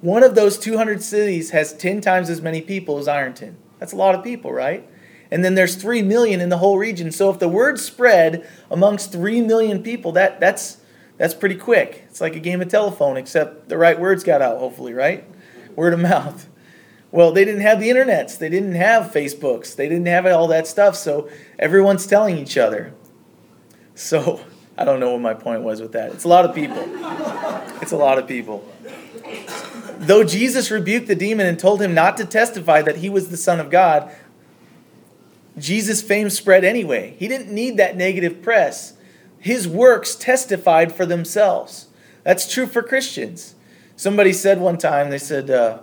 [0.00, 3.56] One of those 200 cities has 10 times as many people as Ironton.
[3.78, 4.88] That's a lot of people, right?
[5.32, 7.10] and then there's 3 million in the whole region.
[7.10, 10.76] So if the word spread amongst 3 million people, that, that's,
[11.16, 12.04] that's pretty quick.
[12.10, 15.24] It's like a game of telephone, except the right words got out, hopefully, right?
[15.74, 16.50] Word of mouth.
[17.12, 20.66] Well, they didn't have the internets, they didn't have Facebooks, they didn't have all that
[20.66, 22.94] stuff, so everyone's telling each other.
[23.94, 24.40] So
[24.78, 26.12] I don't know what my point was with that.
[26.12, 26.82] It's a lot of people.
[27.82, 28.66] It's a lot of people.
[29.98, 33.36] Though Jesus rebuked the demon and told him not to testify that he was the
[33.36, 34.10] Son of God,
[35.58, 37.14] Jesus' fame spread anyway.
[37.18, 38.94] He didn't need that negative press.
[39.38, 41.88] His works testified for themselves.
[42.24, 43.54] That's true for Christians.
[43.96, 45.80] Somebody said one time, they said, uh,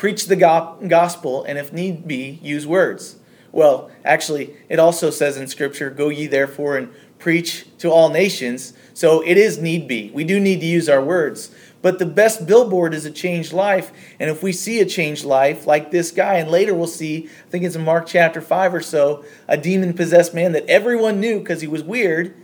[0.00, 3.16] preach the gospel, and if need be, use words.
[3.52, 8.72] Well, actually, it also says in Scripture, Go ye therefore and preach to all nations.
[8.94, 10.10] So it is need be.
[10.14, 11.54] We do need to use our words.
[11.82, 13.92] But the best billboard is a changed life.
[14.18, 17.50] And if we see a changed life, like this guy, and later we'll see, I
[17.50, 21.40] think it's in Mark chapter 5 or so, a demon possessed man that everyone knew
[21.40, 22.34] because he was weird,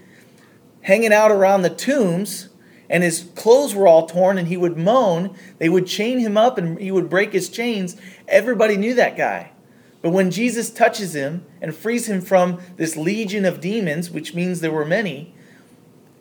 [0.83, 2.51] hanging out around the tombs,
[2.89, 5.37] and his clothes were all torn, and he would moan.
[5.59, 7.97] They would chain him up, and he would break his chains.
[8.29, 9.53] Everybody knew that guy.
[10.03, 14.61] But when Jesus touches him and frees him from this legion of demons, which means
[14.61, 15.35] there were many,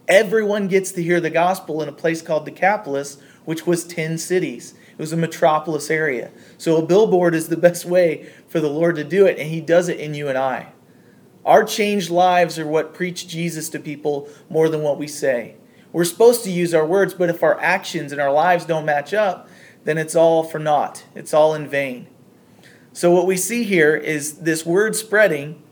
[0.07, 4.73] everyone gets to hear the gospel in a place called Decapolis, which was 10 cities.
[4.91, 6.31] It was a metropolis area.
[6.57, 9.61] So a billboard is the best way for the Lord to do it, and He
[9.61, 10.71] does it in you and I.
[11.45, 15.57] Our changed lives are what preach Jesus to people more than what we say.
[15.95, 19.13] We're supposed to use our words, but if our actions and our lives don't match
[19.13, 19.47] up,
[19.85, 21.05] then it's all for naught.
[21.15, 22.07] It's all in vain.
[22.91, 25.63] So, what we see here is this word spreading,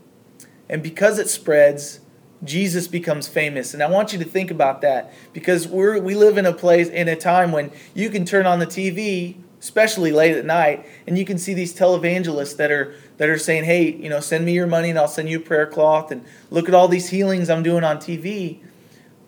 [0.66, 2.00] and because it spreads,
[2.42, 3.74] Jesus becomes famous.
[3.74, 6.88] And I want you to think about that because we're, we live in a place,
[6.88, 11.18] in a time when you can turn on the TV, especially late at night, and
[11.18, 14.54] you can see these televangelists that are, that are saying, hey, you know, send me
[14.54, 17.50] your money and I'll send you a prayer cloth, and look at all these healings
[17.50, 18.60] I'm doing on TV.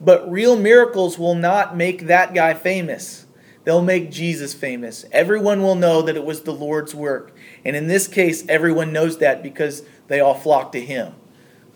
[0.00, 3.26] But real miracles will not make that guy famous.
[3.64, 5.04] They'll make Jesus famous.
[5.10, 7.34] Everyone will know that it was the Lord's work.
[7.64, 11.14] And in this case, everyone knows that because they all flock to him.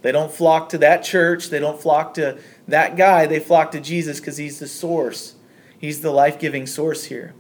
[0.03, 1.49] They don't flock to that church.
[1.49, 3.27] They don't flock to that guy.
[3.27, 5.35] They flock to Jesus because he's the source.
[5.79, 7.35] He's the life giving source here.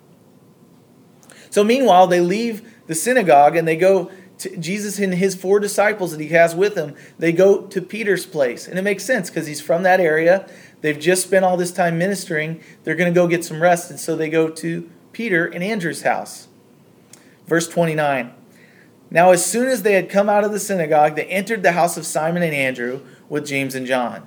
[1.50, 6.12] So, meanwhile, they leave the synagogue and they go to Jesus and his four disciples
[6.12, 6.96] that he has with him.
[7.18, 8.66] They go to Peter's place.
[8.66, 10.48] And it makes sense because he's from that area.
[10.80, 12.60] They've just spent all this time ministering.
[12.84, 13.90] They're going to go get some rest.
[13.90, 16.48] And so they go to Peter and Andrew's house.
[17.46, 18.32] Verse 29.
[19.10, 21.96] Now, as soon as they had come out of the synagogue, they entered the house
[21.96, 24.26] of Simon and Andrew with James and John.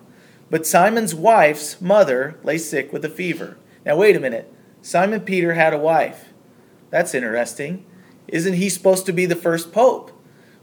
[0.50, 3.58] But Simon's wife's mother lay sick with a fever.
[3.86, 4.54] Now, wait a minute.
[4.82, 6.34] Simon Peter had a wife.
[6.90, 7.86] That's interesting.
[8.28, 10.12] Isn't he supposed to be the first pope?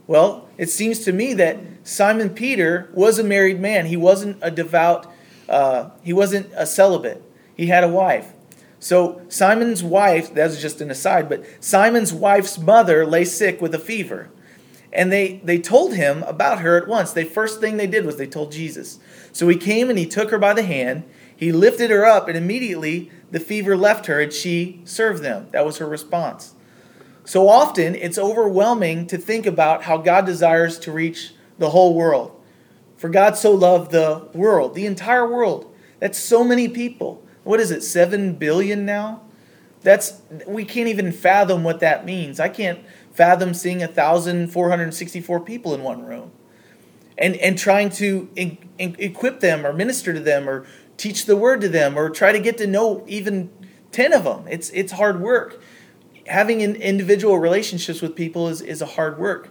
[0.07, 3.87] Well, it seems to me that Simon Peter was a married man.
[3.87, 5.10] He wasn't a devout,
[5.51, 7.21] uh, he wasn't a celibate.
[7.55, 8.33] He had a wife.
[8.79, 13.75] So Simon's wife, that was just an aside, but Simon's wife's mother lay sick with
[13.75, 14.29] a fever.
[14.91, 17.13] And they, they told him about her at once.
[17.13, 18.99] The first thing they did was they told Jesus.
[19.31, 21.03] So he came and he took her by the hand.
[21.35, 25.47] He lifted her up, and immediately the fever left her, and she served them.
[25.51, 26.53] That was her response.
[27.23, 32.40] So often it's overwhelming to think about how God desires to reach the whole world.
[33.01, 35.73] For God so loved the world, the entire world.
[35.99, 39.21] That's so many people what is it, 7 billion now?
[39.81, 42.39] That's we can't even fathom what that means.
[42.39, 42.79] I can't
[43.11, 46.31] fathom seeing 1,464 people in one room.
[47.17, 50.65] And, and trying to in, in, equip them or minister to them or
[50.97, 53.49] teach the word to them or try to get to know even
[53.91, 54.47] 10 of them.
[54.47, 55.61] It's, it's hard work.
[56.27, 59.49] Having individual relationships with people is, is a hard work.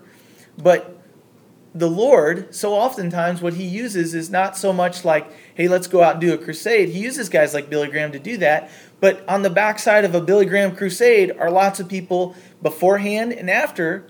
[0.56, 0.99] But
[1.74, 6.02] the Lord, so oftentimes what he uses is not so much like, hey, let's go
[6.02, 6.88] out and do a crusade.
[6.88, 8.70] He uses guys like Billy Graham to do that.
[8.98, 13.48] But on the backside of a Billy Graham crusade are lots of people beforehand and
[13.48, 14.06] after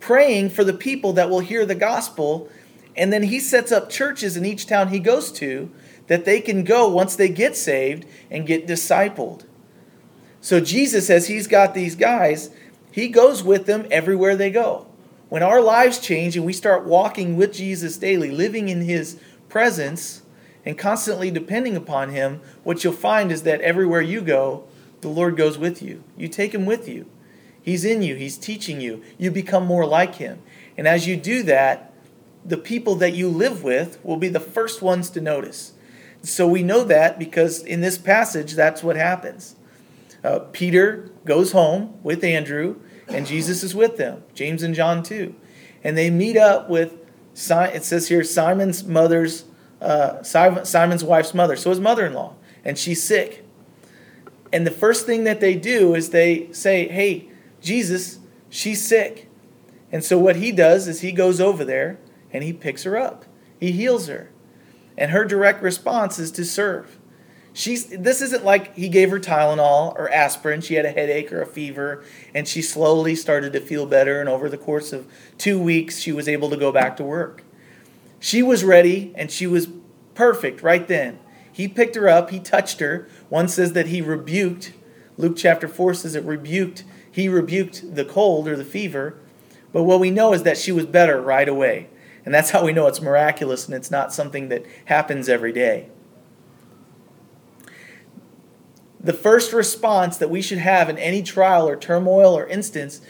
[0.00, 2.48] praying for the people that will hear the gospel.
[2.94, 5.70] And then he sets up churches in each town he goes to
[6.08, 9.44] that they can go once they get saved and get discipled.
[10.40, 12.50] So Jesus, as he's got these guys,
[12.92, 14.87] he goes with them everywhere they go.
[15.28, 20.22] When our lives change and we start walking with Jesus daily, living in his presence,
[20.64, 24.64] and constantly depending upon him, what you'll find is that everywhere you go,
[25.00, 26.02] the Lord goes with you.
[26.16, 27.06] You take him with you.
[27.60, 29.02] He's in you, he's teaching you.
[29.18, 30.40] You become more like him.
[30.76, 31.92] And as you do that,
[32.44, 35.72] the people that you live with will be the first ones to notice.
[36.22, 39.56] So we know that because in this passage, that's what happens.
[40.24, 44.22] Uh, Peter goes home with Andrew and Jesus is with them.
[44.34, 45.34] James and John too,
[45.82, 46.94] and they meet up with.
[47.34, 49.44] It says here Simon's mother's,
[49.80, 53.44] uh, Simon's wife's mother, so his mother-in-law, and she's sick.
[54.52, 57.28] And the first thing that they do is they say, "Hey,
[57.60, 58.18] Jesus,
[58.48, 59.28] she's sick."
[59.90, 61.98] And so what he does is he goes over there
[62.30, 63.24] and he picks her up.
[63.58, 64.30] He heals her.
[64.98, 66.97] And her direct response is to serve.
[67.58, 70.60] She's this isn't like he gave her Tylenol or aspirin.
[70.60, 74.20] She had a headache or a fever, and she slowly started to feel better.
[74.20, 77.42] And over the course of two weeks, she was able to go back to work.
[78.20, 79.68] She was ready and she was
[80.14, 81.18] perfect right then.
[81.50, 83.08] He picked her up, he touched her.
[83.28, 84.72] One says that he rebuked.
[85.16, 86.84] Luke chapter 4 says it rebuked.
[87.10, 89.18] He rebuked the cold or the fever.
[89.72, 91.88] But what we know is that she was better right away.
[92.24, 95.88] And that's how we know it's miraculous and it's not something that happens every day.
[99.00, 103.00] The first response that we should have in any trial or turmoil or instance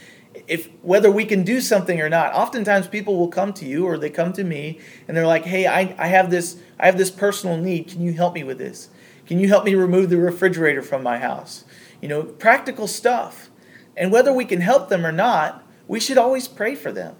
[0.46, 2.33] if whether we can do something or not.
[2.35, 5.66] Oftentimes people will come to you or they come to me and they're like hey
[5.66, 7.88] I, I have this i have this personal need.
[7.88, 8.88] Can you help me with this?
[9.27, 11.64] Can you help me remove the refrigerator from my house?
[12.01, 13.51] You know practical stuff.
[13.96, 17.16] And whether we can help them or not we should always pray for them.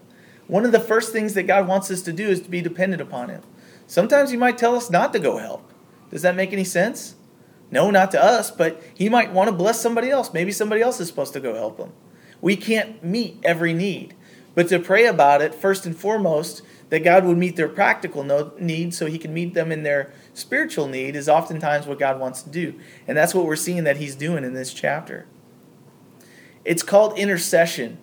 [0.47, 3.03] One of the first things that god wants us to do is to be dependent
[3.03, 3.43] upon him.
[3.87, 5.73] Sometimes he might tell us not to go help.
[6.11, 7.15] Does that make any sense
[7.71, 11.01] no not to us but he might want to bless somebody else maybe somebody else
[11.01, 11.93] is supposed to go help them
[12.41, 14.15] we can't meet every need.
[14.55, 18.25] But to pray about it, first and foremost, that God would meet their practical
[18.59, 22.43] need so he can meet them in their spiritual need is oftentimes what God wants
[22.43, 22.75] to do.
[23.07, 25.27] And that's what we're seeing that he's doing in this chapter.
[26.65, 27.99] It's called intercession.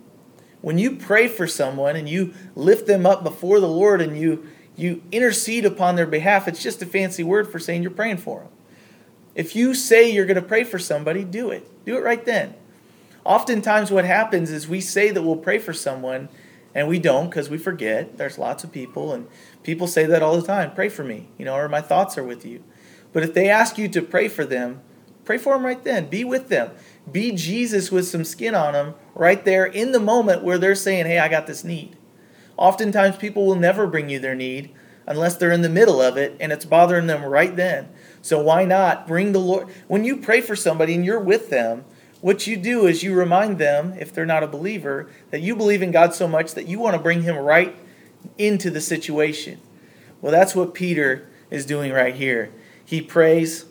[0.62, 4.48] When you pray for someone and you lift them up before the Lord and you
[4.78, 8.42] you intercede upon their behalf, it's just a fancy word for saying you're praying for
[8.42, 8.50] them.
[9.36, 11.70] If you say you're going to pray for somebody, do it.
[11.86, 12.56] Do it right then.
[13.26, 16.30] Oftentimes, what happens is we say that we'll pray for someone,
[16.74, 18.18] and we don't because we forget.
[18.18, 19.28] There's lots of people, and
[19.64, 22.24] people say that all the time pray for me, you know, or my thoughts are
[22.24, 22.64] with you.
[23.14, 24.82] But if they ask you to pray for them,
[25.26, 26.08] pray for them right then.
[26.08, 26.72] Be with them.
[27.12, 31.06] Be Jesus with some skin on them right there in the moment where they're saying,
[31.06, 31.98] hey, I got this need.
[32.58, 34.72] Oftentimes, people will never bring you their need
[35.08, 37.90] unless they're in the middle of it and it's bothering them right then.
[38.26, 39.68] So, why not bring the Lord?
[39.88, 41.86] When you pray for somebody and you're with them,
[42.22, 45.84] what you do is you remind them, if they're not a believer, that you believe
[45.84, 47.76] in God so much that you want to bring him right
[48.40, 49.60] into the situation.
[50.22, 52.52] Well, that's what Peter is doing right here.
[52.84, 53.66] He prays,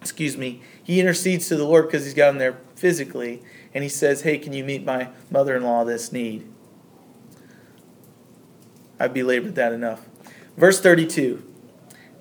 [0.00, 3.42] excuse me, he intercedes to the Lord because he's gotten there physically,
[3.74, 6.50] and he says, Hey, can you meet my mother in law this need?
[8.98, 10.08] I've belabored that enough.
[10.56, 11.47] Verse 32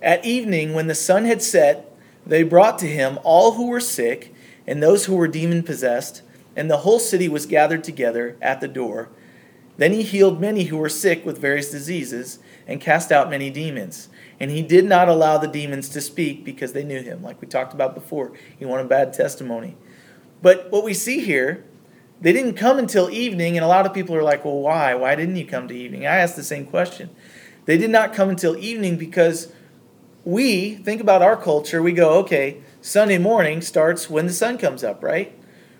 [0.02, 1.92] At evening, when the sun had set,
[2.26, 4.34] they brought to him all who were sick
[4.68, 6.22] and those who were demon possessed,
[6.56, 9.10] and the whole city was gathered together at the door.
[9.78, 14.10] Then he healed many who were sick with various diseases, and cast out many demons.
[14.40, 17.48] And he did not allow the demons to speak because they knew him, like we
[17.48, 18.34] talked about before.
[18.60, 19.78] He wanted bad testimony.
[20.42, 21.64] But what we see here,
[22.20, 24.94] they didn't come until evening, and a lot of people are like, well, why?
[24.96, 26.06] Why didn't you come to evening?
[26.06, 27.10] I asked the same question.
[27.66, 29.52] They did not come until evening because
[30.28, 34.84] we think about our culture, we go, okay, Sunday morning starts when the sun comes
[34.84, 35.34] up, right?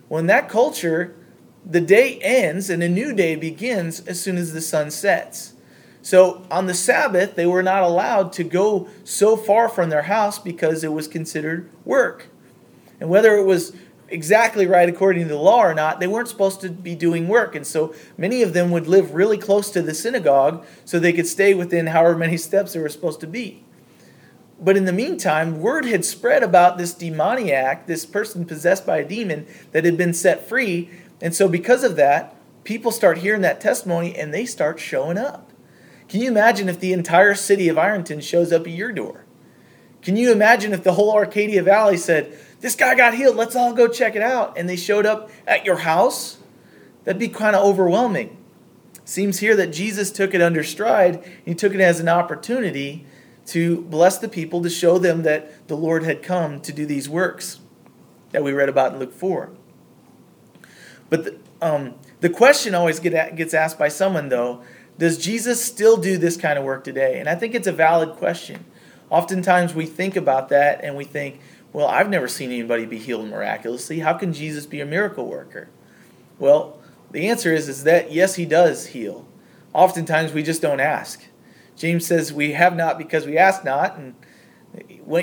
[0.08, 1.18] Well, in that culture,
[1.66, 5.52] the day ends and a new day begins as soon as the sun sets.
[6.02, 10.40] So on the Sabbath, they were not allowed to go so far from their house
[10.40, 12.28] because it was considered work.
[13.02, 13.76] And whether it was
[14.08, 17.54] exactly right according to the law or not, they weren't supposed to be doing work.
[17.54, 21.28] And so many of them would live really close to the synagogue so they could
[21.28, 23.66] stay within however many steps they were supposed to be.
[24.60, 29.08] But in the meantime, word had spread about this demoniac, this person possessed by a
[29.08, 30.90] demon that had been set free.
[31.22, 35.52] And so, because of that, people start hearing that testimony and they start showing up.
[36.10, 39.26] Can you imagine if the entire city of Ironton shows up at your door?
[40.02, 43.74] Can you imagine if the whole Arcadia Valley said, This guy got healed, let's all
[43.74, 46.38] go check it out, and they showed up at your house?
[47.04, 48.38] That'd be kind of overwhelming.
[49.06, 53.06] Seems here that Jesus took it under stride, he took it as an opportunity
[53.48, 57.10] to bless the people to show them that the Lord had come to do these
[57.10, 57.60] works
[58.32, 59.50] that we read about in Luke 4.
[61.10, 64.64] But the, um, the question always get at, gets asked by someone, though
[64.98, 67.20] does Jesus still do this kind of work today?
[67.20, 68.66] And I think it's a valid question.
[69.10, 71.40] Oftentimes we think about that and we think,
[71.72, 74.00] well, I've never seen anybody be healed miraculously.
[74.00, 75.70] How can Jesus be a miracle worker?
[76.40, 76.80] Well,
[77.12, 79.28] the answer is, is that yes, he does heal.
[79.74, 81.24] Oftentimes we just don't ask.
[81.78, 83.98] James says we have not because we ask not.
[83.98, 84.16] And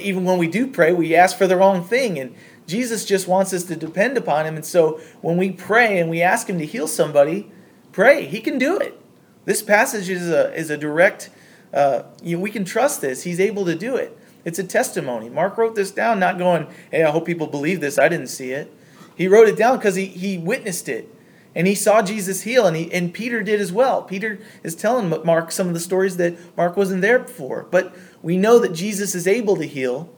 [0.00, 2.18] even when we do pray, we ask for the wrong thing.
[2.18, 2.34] And
[2.66, 4.54] Jesus just wants us to depend upon him.
[4.54, 7.50] And so when we pray and we ask him to heal somebody,
[7.92, 8.24] pray.
[8.24, 8.98] He can do it.
[9.44, 11.28] This passage is a, is a direct,
[11.74, 13.24] uh, you know, we can trust this.
[13.24, 14.16] He's able to do it.
[14.44, 15.28] It's a testimony.
[15.28, 17.98] Mark wrote this down, not going, hey, I hope people believe this.
[17.98, 18.72] I didn't see it.
[19.16, 21.12] He wrote it down because he, he witnessed it
[21.54, 24.02] and he saw Jesus heal, and, he, and Peter did as well.
[24.02, 27.66] Peter is telling Mark some of the stories that Mark wasn't there for.
[27.70, 30.12] But we know that Jesus is able to heal.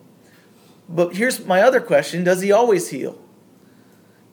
[0.88, 3.20] But here's my other question Does he always heal?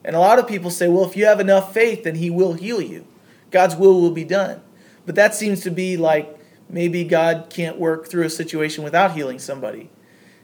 [0.04, 2.52] And a lot of people say, well, if you have enough faith, then he will
[2.52, 3.06] heal you.
[3.50, 4.60] God's will will be done.
[5.06, 6.38] But that seems to be like
[6.68, 9.90] maybe God can't work through a situation without healing somebody.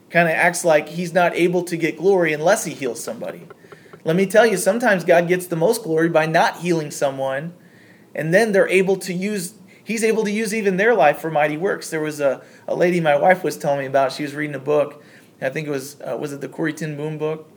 [0.09, 3.47] kind of acts like he's not able to get glory unless he heals somebody.
[4.03, 7.53] Let me tell you, sometimes God gets the most glory by not healing someone,
[8.15, 11.57] and then they're able to use, he's able to use even their life for mighty
[11.57, 11.89] works.
[11.89, 14.59] There was a, a lady my wife was telling me about, she was reading a
[14.59, 15.03] book,
[15.41, 17.49] I think it was, uh, was it the Corrie ten Boom book?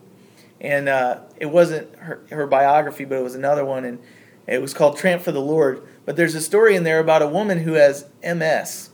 [0.61, 3.99] And uh, it wasn't her, her biography, but it was another one, and
[4.47, 5.87] it was called Tramp for the Lord.
[6.07, 8.91] But there's a story in there about a woman who has MS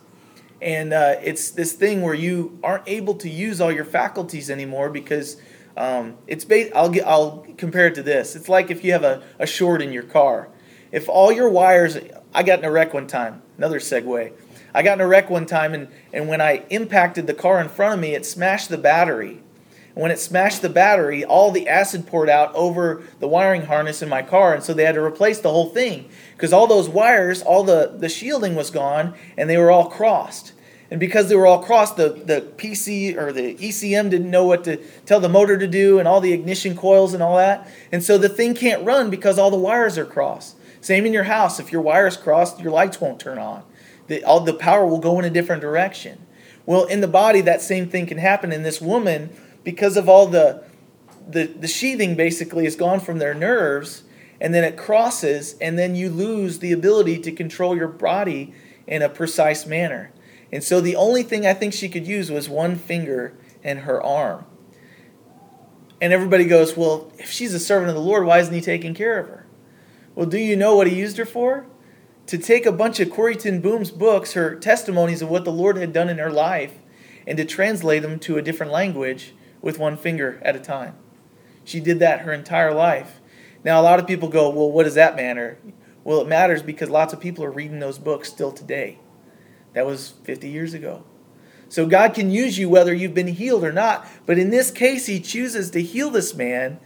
[0.63, 4.91] and uh, it's this thing where you aren't able to use all your faculties anymore
[4.91, 5.41] because
[5.81, 8.37] um, it's ba- I'll get, I'll compare it to this.
[8.37, 10.51] It's like if you have a, a short in your car.
[10.93, 11.97] If all your wires,
[12.35, 13.41] I got in a wreck one time.
[13.57, 14.33] Another segue.
[14.75, 17.71] I got in a wreck one time, and, and when I impacted the car in
[17.71, 19.41] front of me, it smashed the battery.
[19.95, 24.03] And when it smashed the battery, all the acid poured out over the wiring harness
[24.03, 26.91] in my car, and so they had to replace the whole thing because all those
[26.91, 30.53] wires, all the, the shielding was gone, and they were all crossed.
[30.91, 34.65] And because they were all crossed, the, the PC or the ECM didn't know what
[34.65, 34.77] to
[35.07, 37.69] tell the motor to do, and all the ignition coils and all that.
[37.93, 40.57] And so the thing can't run because all the wires are crossed.
[40.81, 41.61] Same in your house.
[41.61, 43.63] If your wires crossed, your lights won't turn on.
[44.09, 46.27] The, all the power will go in a different direction.
[46.67, 48.53] Well, in the body, that same thing can happen.
[48.53, 49.31] In this woman,
[49.63, 50.65] because of all the
[51.29, 54.03] the, the sheathing basically is gone from their nerves
[54.41, 58.55] and then it crosses, and then you lose the ability to control your body
[58.87, 60.13] in a precise manner.
[60.53, 64.03] And so the only thing I think she could use was one finger and her
[64.03, 64.45] arm.
[66.01, 68.95] And everybody goes, Well, if she's a servant of the Lord, why isn't he taking
[68.95, 69.47] care of her?
[70.15, 71.67] Well, do you know what he used her for?
[72.27, 75.77] To take a bunch of Corrie ten Boom's books, her testimonies of what the Lord
[75.77, 76.79] had done in her life,
[77.27, 80.95] and to translate them to a different language with one finger at a time.
[81.65, 83.21] She did that her entire life.
[83.63, 85.59] Now, a lot of people go, well, what does that matter?
[86.03, 88.99] Well, it matters because lots of people are reading those books still today.
[89.73, 91.05] That was 50 years ago.
[91.69, 94.07] So God can use you whether you've been healed or not.
[94.27, 96.81] But in this case, He chooses to heal this man.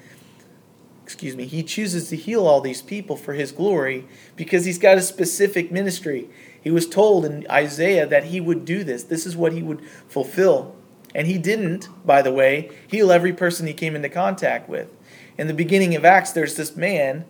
[1.03, 4.07] Excuse me, He chooses to heal all these people for His glory
[4.37, 6.29] because He's got a specific ministry.
[6.63, 9.83] He was told in Isaiah that He would do this, this is what He would
[10.09, 10.77] fulfill.
[11.15, 14.91] And He didn't, by the way, heal every person He came into contact with
[15.37, 17.25] in the beginning of Acts, there's this man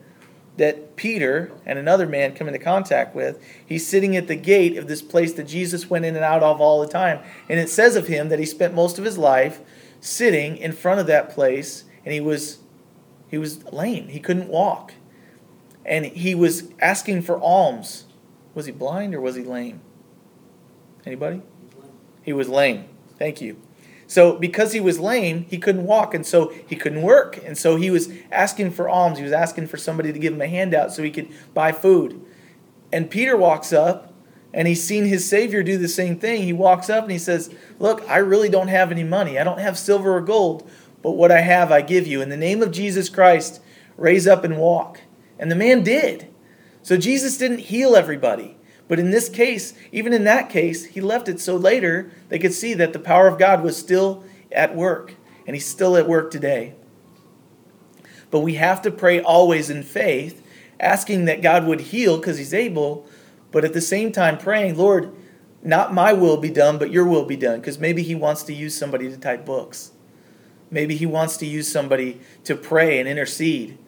[0.57, 3.43] that Peter and another man come into contact with.
[3.65, 6.61] He's sitting at the gate of this place that Jesus went in and out of
[6.61, 7.21] all the time.
[7.49, 9.61] And it says of him that he spent most of his life
[10.01, 12.59] sitting in front of that place and he was
[13.29, 14.09] he was lame.
[14.09, 14.95] He couldn't walk.
[15.85, 18.05] And he was asking for alms.
[18.55, 19.81] Was he blind or was he lame?
[21.05, 21.43] Anybody?
[22.23, 22.85] He was lame.
[23.19, 23.61] Thank you.
[24.07, 27.39] So because he was lame, he couldn't walk, and so he couldn't work.
[27.45, 29.19] And so he was asking for alms.
[29.19, 32.21] He was asking for somebody to give him a handout so he could buy food.
[32.93, 34.13] And Peter walks up,
[34.53, 36.43] and he's seen his Savior do the same thing.
[36.43, 39.39] He walks up and he says, Look, I really don't have any money.
[39.39, 40.69] I don't have silver or gold,
[41.03, 42.23] but what I have I give you.
[42.23, 43.61] In the name of Jesus Christ,
[43.97, 45.01] raise up and walk.
[45.39, 46.29] And the man did.
[46.83, 48.57] So Jesus didn't heal everybody.
[48.87, 52.53] But in this case, even in that case, he left it so later they could
[52.53, 55.15] see that the power of God was still at work,
[55.47, 56.75] and he's still at work today.
[58.31, 60.45] But we have to pray always in faith,
[60.79, 63.07] asking that God would heal because he's able,
[63.51, 65.15] but at the same time praying, Lord,
[65.63, 68.53] not my will be done, but your will be done, because maybe he wants to
[68.53, 69.93] use somebody to type books.
[70.71, 73.79] Maybe he wants to use somebody to pray and intercede.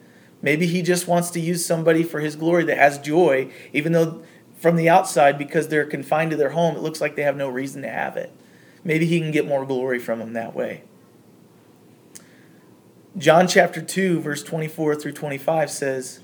[0.41, 4.23] Maybe he just wants to use somebody for his glory that has joy, even though
[4.57, 7.47] from the outside, because they're confined to their home, it looks like they have no
[7.47, 8.31] reason to have it.
[8.83, 10.83] Maybe he can get more glory from them that way.
[13.17, 16.19] John chapter 2, verse 24 through 25 says,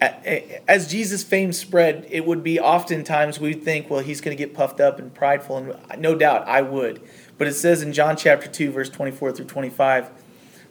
[0.00, 4.54] as Jesus' fame spread, it would be oftentimes we'd think, well, he's going to get
[4.54, 7.02] puffed up and prideful, and no doubt I would.
[7.36, 10.10] But it says in John chapter 2, verse 24 through 25,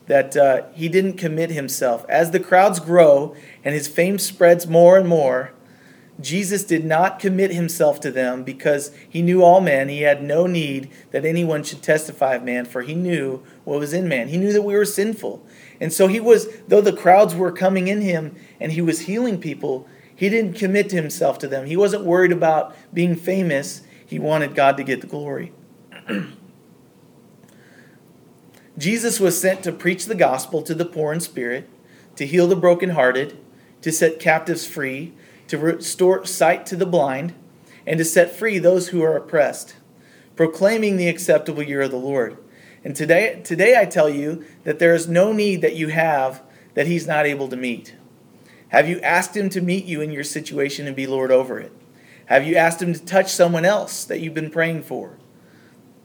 [0.06, 2.06] that uh, he didn't commit himself.
[2.08, 5.52] As the crowds grow and his fame spreads more and more,
[6.20, 9.88] Jesus did not commit himself to them because he knew all men.
[9.88, 13.92] He had no need that anyone should testify of man, for he knew what was
[13.92, 14.28] in man.
[14.28, 15.46] He knew that we were sinful.
[15.80, 19.40] And so he was, though the crowds were coming in him and he was healing
[19.40, 21.66] people, he didn't commit himself to them.
[21.66, 23.82] He wasn't worried about being famous.
[24.04, 25.52] He wanted God to get the glory.
[28.78, 31.68] Jesus was sent to preach the gospel to the poor in spirit,
[32.16, 33.38] to heal the brokenhearted,
[33.82, 35.12] to set captives free
[35.48, 37.34] to restore sight to the blind,
[37.86, 39.76] and to set free those who are oppressed,
[40.36, 42.36] proclaiming the acceptable year of the Lord.
[42.84, 46.42] And today, today I tell you that there is no need that you have
[46.74, 47.94] that He's not able to meet.
[48.68, 51.72] Have you asked Him to meet you in your situation and be Lord over it?
[52.26, 55.18] Have you asked Him to touch someone else that you've been praying for?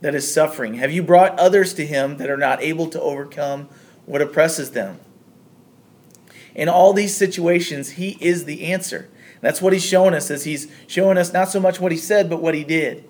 [0.04, 0.74] that is suffering?
[0.76, 3.70] Have you brought others to him that are not able to overcome
[4.06, 5.00] what oppresses them?
[6.54, 9.10] In all these situations, he is the answer.
[9.44, 12.30] That's what he's showing us as he's showing us not so much what he said,
[12.30, 13.04] but what he did.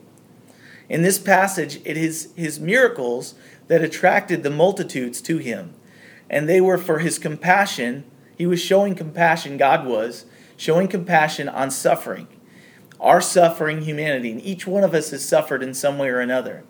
[0.90, 3.36] In this passage, it is his miracles
[3.68, 5.76] that attracted the multitudes to him.
[6.32, 8.04] And they were for his compassion.
[8.36, 10.26] He was showing compassion, God was,
[10.58, 12.28] showing compassion on suffering.
[13.00, 16.64] Our suffering humanity, and each one of us has suffered in some way or another.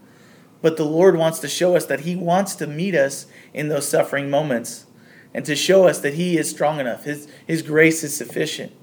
[0.61, 3.88] But the Lord wants to show us that He wants to meet us in those
[3.88, 4.88] suffering moments
[5.34, 7.05] and to show us that He is strong enough.
[7.05, 8.74] His, his grace is sufficient.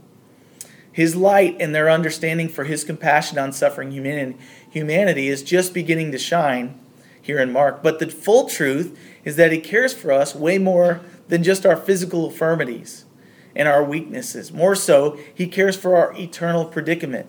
[0.93, 6.19] His light and their understanding for His compassion on suffering humanity, is just beginning to
[6.19, 6.79] shine
[7.21, 7.83] here in Mark.
[7.83, 11.77] But the full truth is that He cares for us way more than just our
[11.77, 13.05] physical infirmities
[13.55, 14.53] and our weaknesses.
[14.53, 17.29] More so, He cares for our eternal predicament.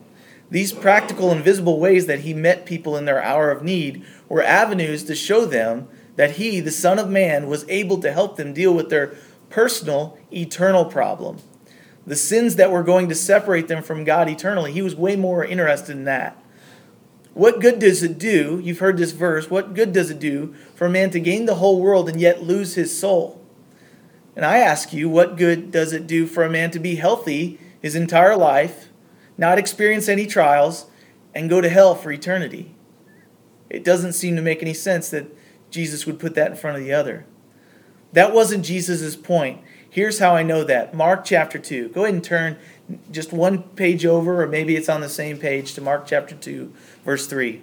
[0.49, 4.43] These practical and visible ways that He met people in their hour of need were
[4.43, 8.53] avenues to show them that He, the Son of Man, was able to help them
[8.53, 9.16] deal with their
[9.49, 11.38] personal, eternal problem.
[12.05, 15.45] The sins that were going to separate them from God eternally, He was way more
[15.45, 16.41] interested in that.
[17.33, 18.59] What good does it do?
[18.61, 19.49] You've heard this verse.
[19.49, 22.43] What good does it do for a man to gain the whole world and yet
[22.43, 23.41] lose his soul?
[24.35, 27.59] And I ask you, what good does it do for a man to be healthy
[27.81, 28.89] his entire life,
[29.37, 30.87] not experience any trials,
[31.33, 32.75] and go to hell for eternity?
[33.69, 35.27] It doesn't seem to make any sense that
[35.69, 37.25] Jesus would put that in front of the other.
[38.11, 39.61] That wasn't Jesus' point.
[39.91, 40.93] Here's how I know that.
[40.93, 41.89] Mark chapter 2.
[41.89, 42.55] Go ahead and turn
[43.11, 46.73] just one page over, or maybe it's on the same page, to Mark chapter 2,
[47.03, 47.61] verse 3.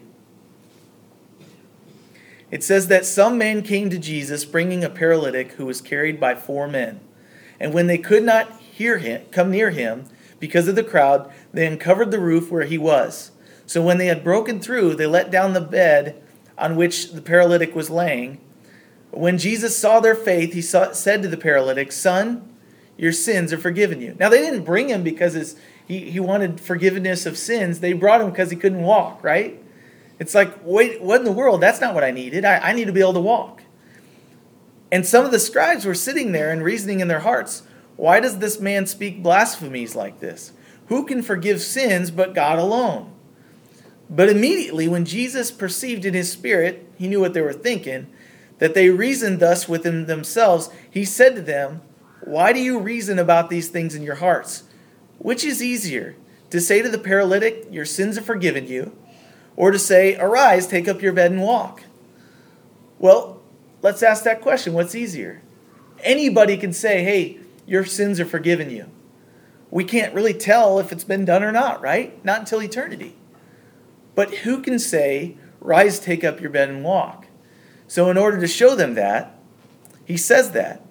[2.50, 6.34] It says that some men came to Jesus bringing a paralytic who was carried by
[6.34, 7.00] four men.
[7.58, 10.04] And when they could not hear him, come near him
[10.38, 13.30] because of the crowd, they uncovered the roof where he was.
[13.64, 16.22] So when they had broken through, they let down the bed
[16.58, 18.38] on which the paralytic was laying.
[19.10, 22.48] When Jesus saw their faith, he saw, said to the paralytic, Son,
[22.96, 24.16] your sins are forgiven you.
[24.18, 25.56] Now, they didn't bring him because
[25.86, 27.80] he, he wanted forgiveness of sins.
[27.80, 29.62] They brought him because he couldn't walk, right?
[30.18, 31.60] It's like, wait, what in the world?
[31.60, 32.44] That's not what I needed.
[32.44, 33.62] I, I need to be able to walk.
[34.90, 37.62] And some of the scribes were sitting there and reasoning in their hearts,
[37.96, 40.52] why does this man speak blasphemies like this?
[40.86, 43.12] Who can forgive sins but God alone?
[44.10, 48.06] But immediately, when Jesus perceived in his spirit, he knew what they were thinking,
[48.58, 51.80] that they reasoned thus within themselves, he said to them,
[52.20, 54.64] Why do you reason about these things in your hearts?
[55.18, 56.16] Which is easier,
[56.50, 58.96] to say to the paralytic, Your sins are forgiven you,
[59.56, 61.82] or to say, Arise, take up your bed and walk?
[62.98, 63.40] Well,
[63.82, 65.42] let's ask that question what's easier?
[66.02, 68.86] Anybody can say, Hey, your sins are forgiven you.
[69.70, 72.24] We can't really tell if it's been done or not, right?
[72.24, 73.14] Not until eternity.
[74.14, 77.27] But who can say, Rise, take up your bed and walk?
[77.88, 79.34] So, in order to show them that,
[80.04, 80.82] he says that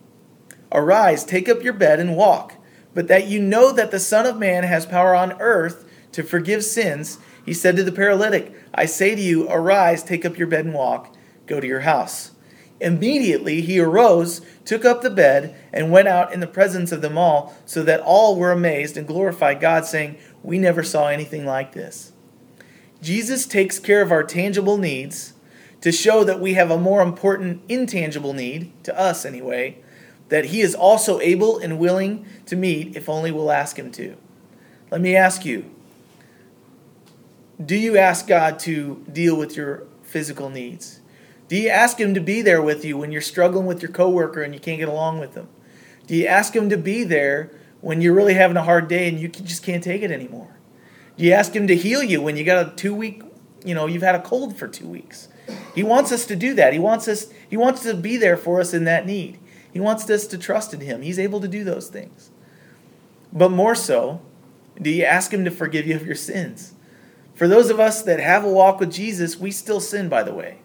[0.72, 2.56] Arise, take up your bed and walk.
[2.94, 6.64] But that you know that the Son of Man has power on earth to forgive
[6.64, 10.66] sins, he said to the paralytic, I say to you, Arise, take up your bed
[10.66, 11.16] and walk.
[11.46, 12.32] Go to your house.
[12.80, 17.18] Immediately he arose, took up the bed, and went out in the presence of them
[17.18, 21.74] all, so that all were amazed and glorified God, saying, We never saw anything like
[21.74, 22.12] this.
[23.02, 25.34] Jesus takes care of our tangible needs
[25.88, 29.78] to show that we have a more important intangible need, to us anyway,
[30.28, 34.18] that he is also able and willing to meet if only we'll ask him to.
[34.92, 35.72] Let me ask you
[37.66, 41.00] do you ask God to deal with your physical needs?
[41.48, 44.44] Do you ask him to be there with you when you're struggling with your coworker
[44.44, 45.48] and you can't get along with them?
[46.06, 49.18] Do you ask him to be there when you're really having a hard day and
[49.18, 50.58] you just can't take it anymore?
[51.16, 53.24] Do you ask him to heal you when you got a two week,
[53.68, 55.28] you know, you've had a cold for two weeks.
[55.76, 56.74] He wants us to do that.
[56.74, 59.40] He wants us, he wants to be there for us in that need.
[59.72, 61.02] He wants us to trust in him.
[61.02, 62.32] He's able to do those things.
[63.32, 64.22] But more so,
[64.82, 66.74] do you ask him to forgive you of your sins?
[67.36, 70.34] For those of us that have a walk with Jesus, we still sin, by the
[70.34, 70.60] way.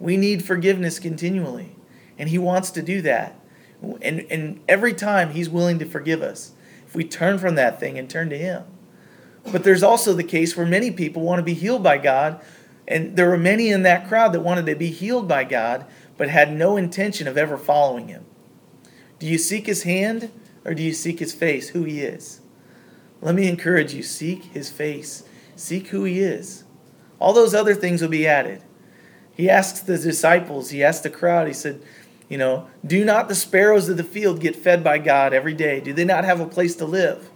[0.00, 1.76] We need forgiveness continually.
[2.18, 3.38] And he wants to do that.
[4.02, 6.52] And, and every time he's willing to forgive us
[6.86, 8.64] if we turn from that thing and turn to him.
[9.50, 12.40] But there's also the case where many people want to be healed by God,
[12.86, 15.86] and there were many in that crowd that wanted to be healed by God,
[16.16, 18.24] but had no intention of ever following Him.
[19.18, 20.30] Do you seek His hand,
[20.64, 22.40] or do you seek His face, who He is?
[23.22, 25.24] Let me encourage you seek His face,
[25.56, 26.64] seek who He is.
[27.18, 28.62] All those other things will be added.
[29.34, 31.80] He asks the disciples, He asked the crowd, He said,
[32.30, 35.80] you know, do not the sparrows of the field get fed by God every day?
[35.80, 37.29] Do they not have a place to live?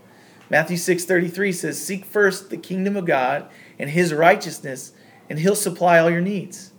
[0.54, 3.46] Matthew 6:33 says, "Seek first the kingdom of God
[3.78, 4.92] and his righteousness,
[5.28, 6.70] and he'll supply all your needs."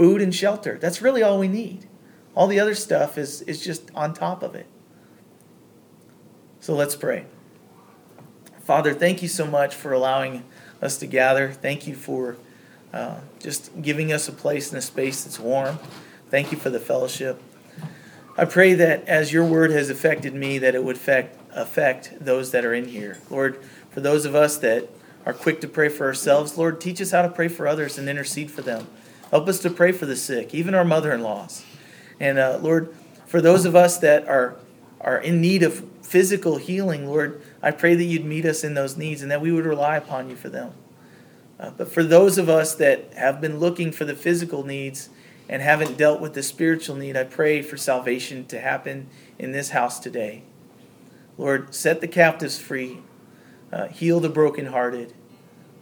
[0.00, 0.78] food and shelter.
[0.80, 1.86] That's really all we need.
[2.34, 4.66] All the other stuff is, is just on top of it.
[6.58, 7.26] So let's pray.
[8.62, 10.44] Father, thank you so much for allowing
[10.80, 11.52] us to gather.
[11.52, 12.38] Thank you for
[12.94, 15.78] uh, just giving us a place and a space that's warm.
[16.30, 17.42] Thank you for the fellowship.
[18.36, 22.52] I pray that as your word has affected me, that it would affect, affect those
[22.52, 23.18] that are in here.
[23.28, 24.88] Lord, for those of us that
[25.26, 28.08] are quick to pray for ourselves, Lord, teach us how to pray for others and
[28.08, 28.86] intercede for them.
[29.30, 31.64] Help us to pray for the sick, even our mother in laws.
[32.18, 32.94] And uh, Lord,
[33.26, 34.56] for those of us that are,
[35.00, 38.96] are in need of physical healing, Lord, I pray that you'd meet us in those
[38.96, 40.72] needs and that we would rely upon you for them.
[41.58, 45.10] Uh, but for those of us that have been looking for the physical needs
[45.50, 49.70] and haven't dealt with the spiritual need, I pray for salvation to happen in this
[49.70, 50.44] house today.
[51.36, 52.98] Lord, set the captives free,
[53.72, 55.12] uh, heal the brokenhearted,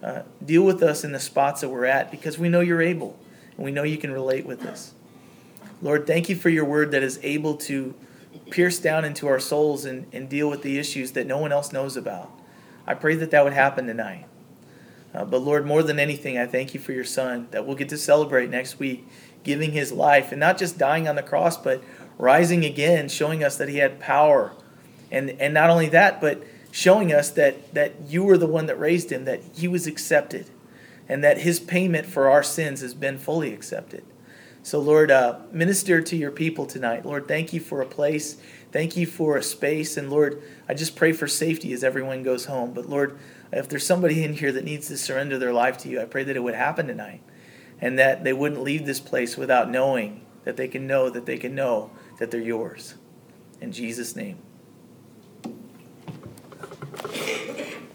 [0.03, 3.19] uh, deal with us in the spots that we're at because we know you're able
[3.57, 4.95] and we know you can relate with us.
[5.83, 7.95] Lord, thank you for your word that is able to
[8.51, 11.73] pierce down into our souls and, and deal with the issues that no one else
[11.73, 12.31] knows about.
[12.87, 14.25] I pray that that would happen tonight.
[15.14, 17.89] Uh, but Lord, more than anything, I thank you for your son that we'll get
[17.91, 19.09] to celebrate next week,
[19.45, 21.82] giving his life and not just dying on the cross, but
[22.18, 24.53] rising again, showing us that he had power.
[25.11, 28.78] And, and not only that, but showing us that, that you were the one that
[28.78, 30.51] raised him, that he was accepted,
[31.09, 34.05] and that his payment for our sins has been fully accepted.
[34.62, 37.07] So, Lord, uh, minister to your people tonight.
[37.07, 38.36] Lord, thank you for a place.
[38.70, 39.97] Thank you for a space.
[39.97, 42.74] And Lord, I just pray for safety as everyone goes home.
[42.74, 43.18] But Lord,
[43.51, 46.22] if there's somebody in here that needs to surrender their life to you, I pray
[46.24, 47.22] that it would happen tonight
[47.81, 51.39] and that they wouldn't leave this place without knowing that they can know that they
[51.39, 52.95] can know that they're yours.
[53.61, 54.39] In Jesus' name.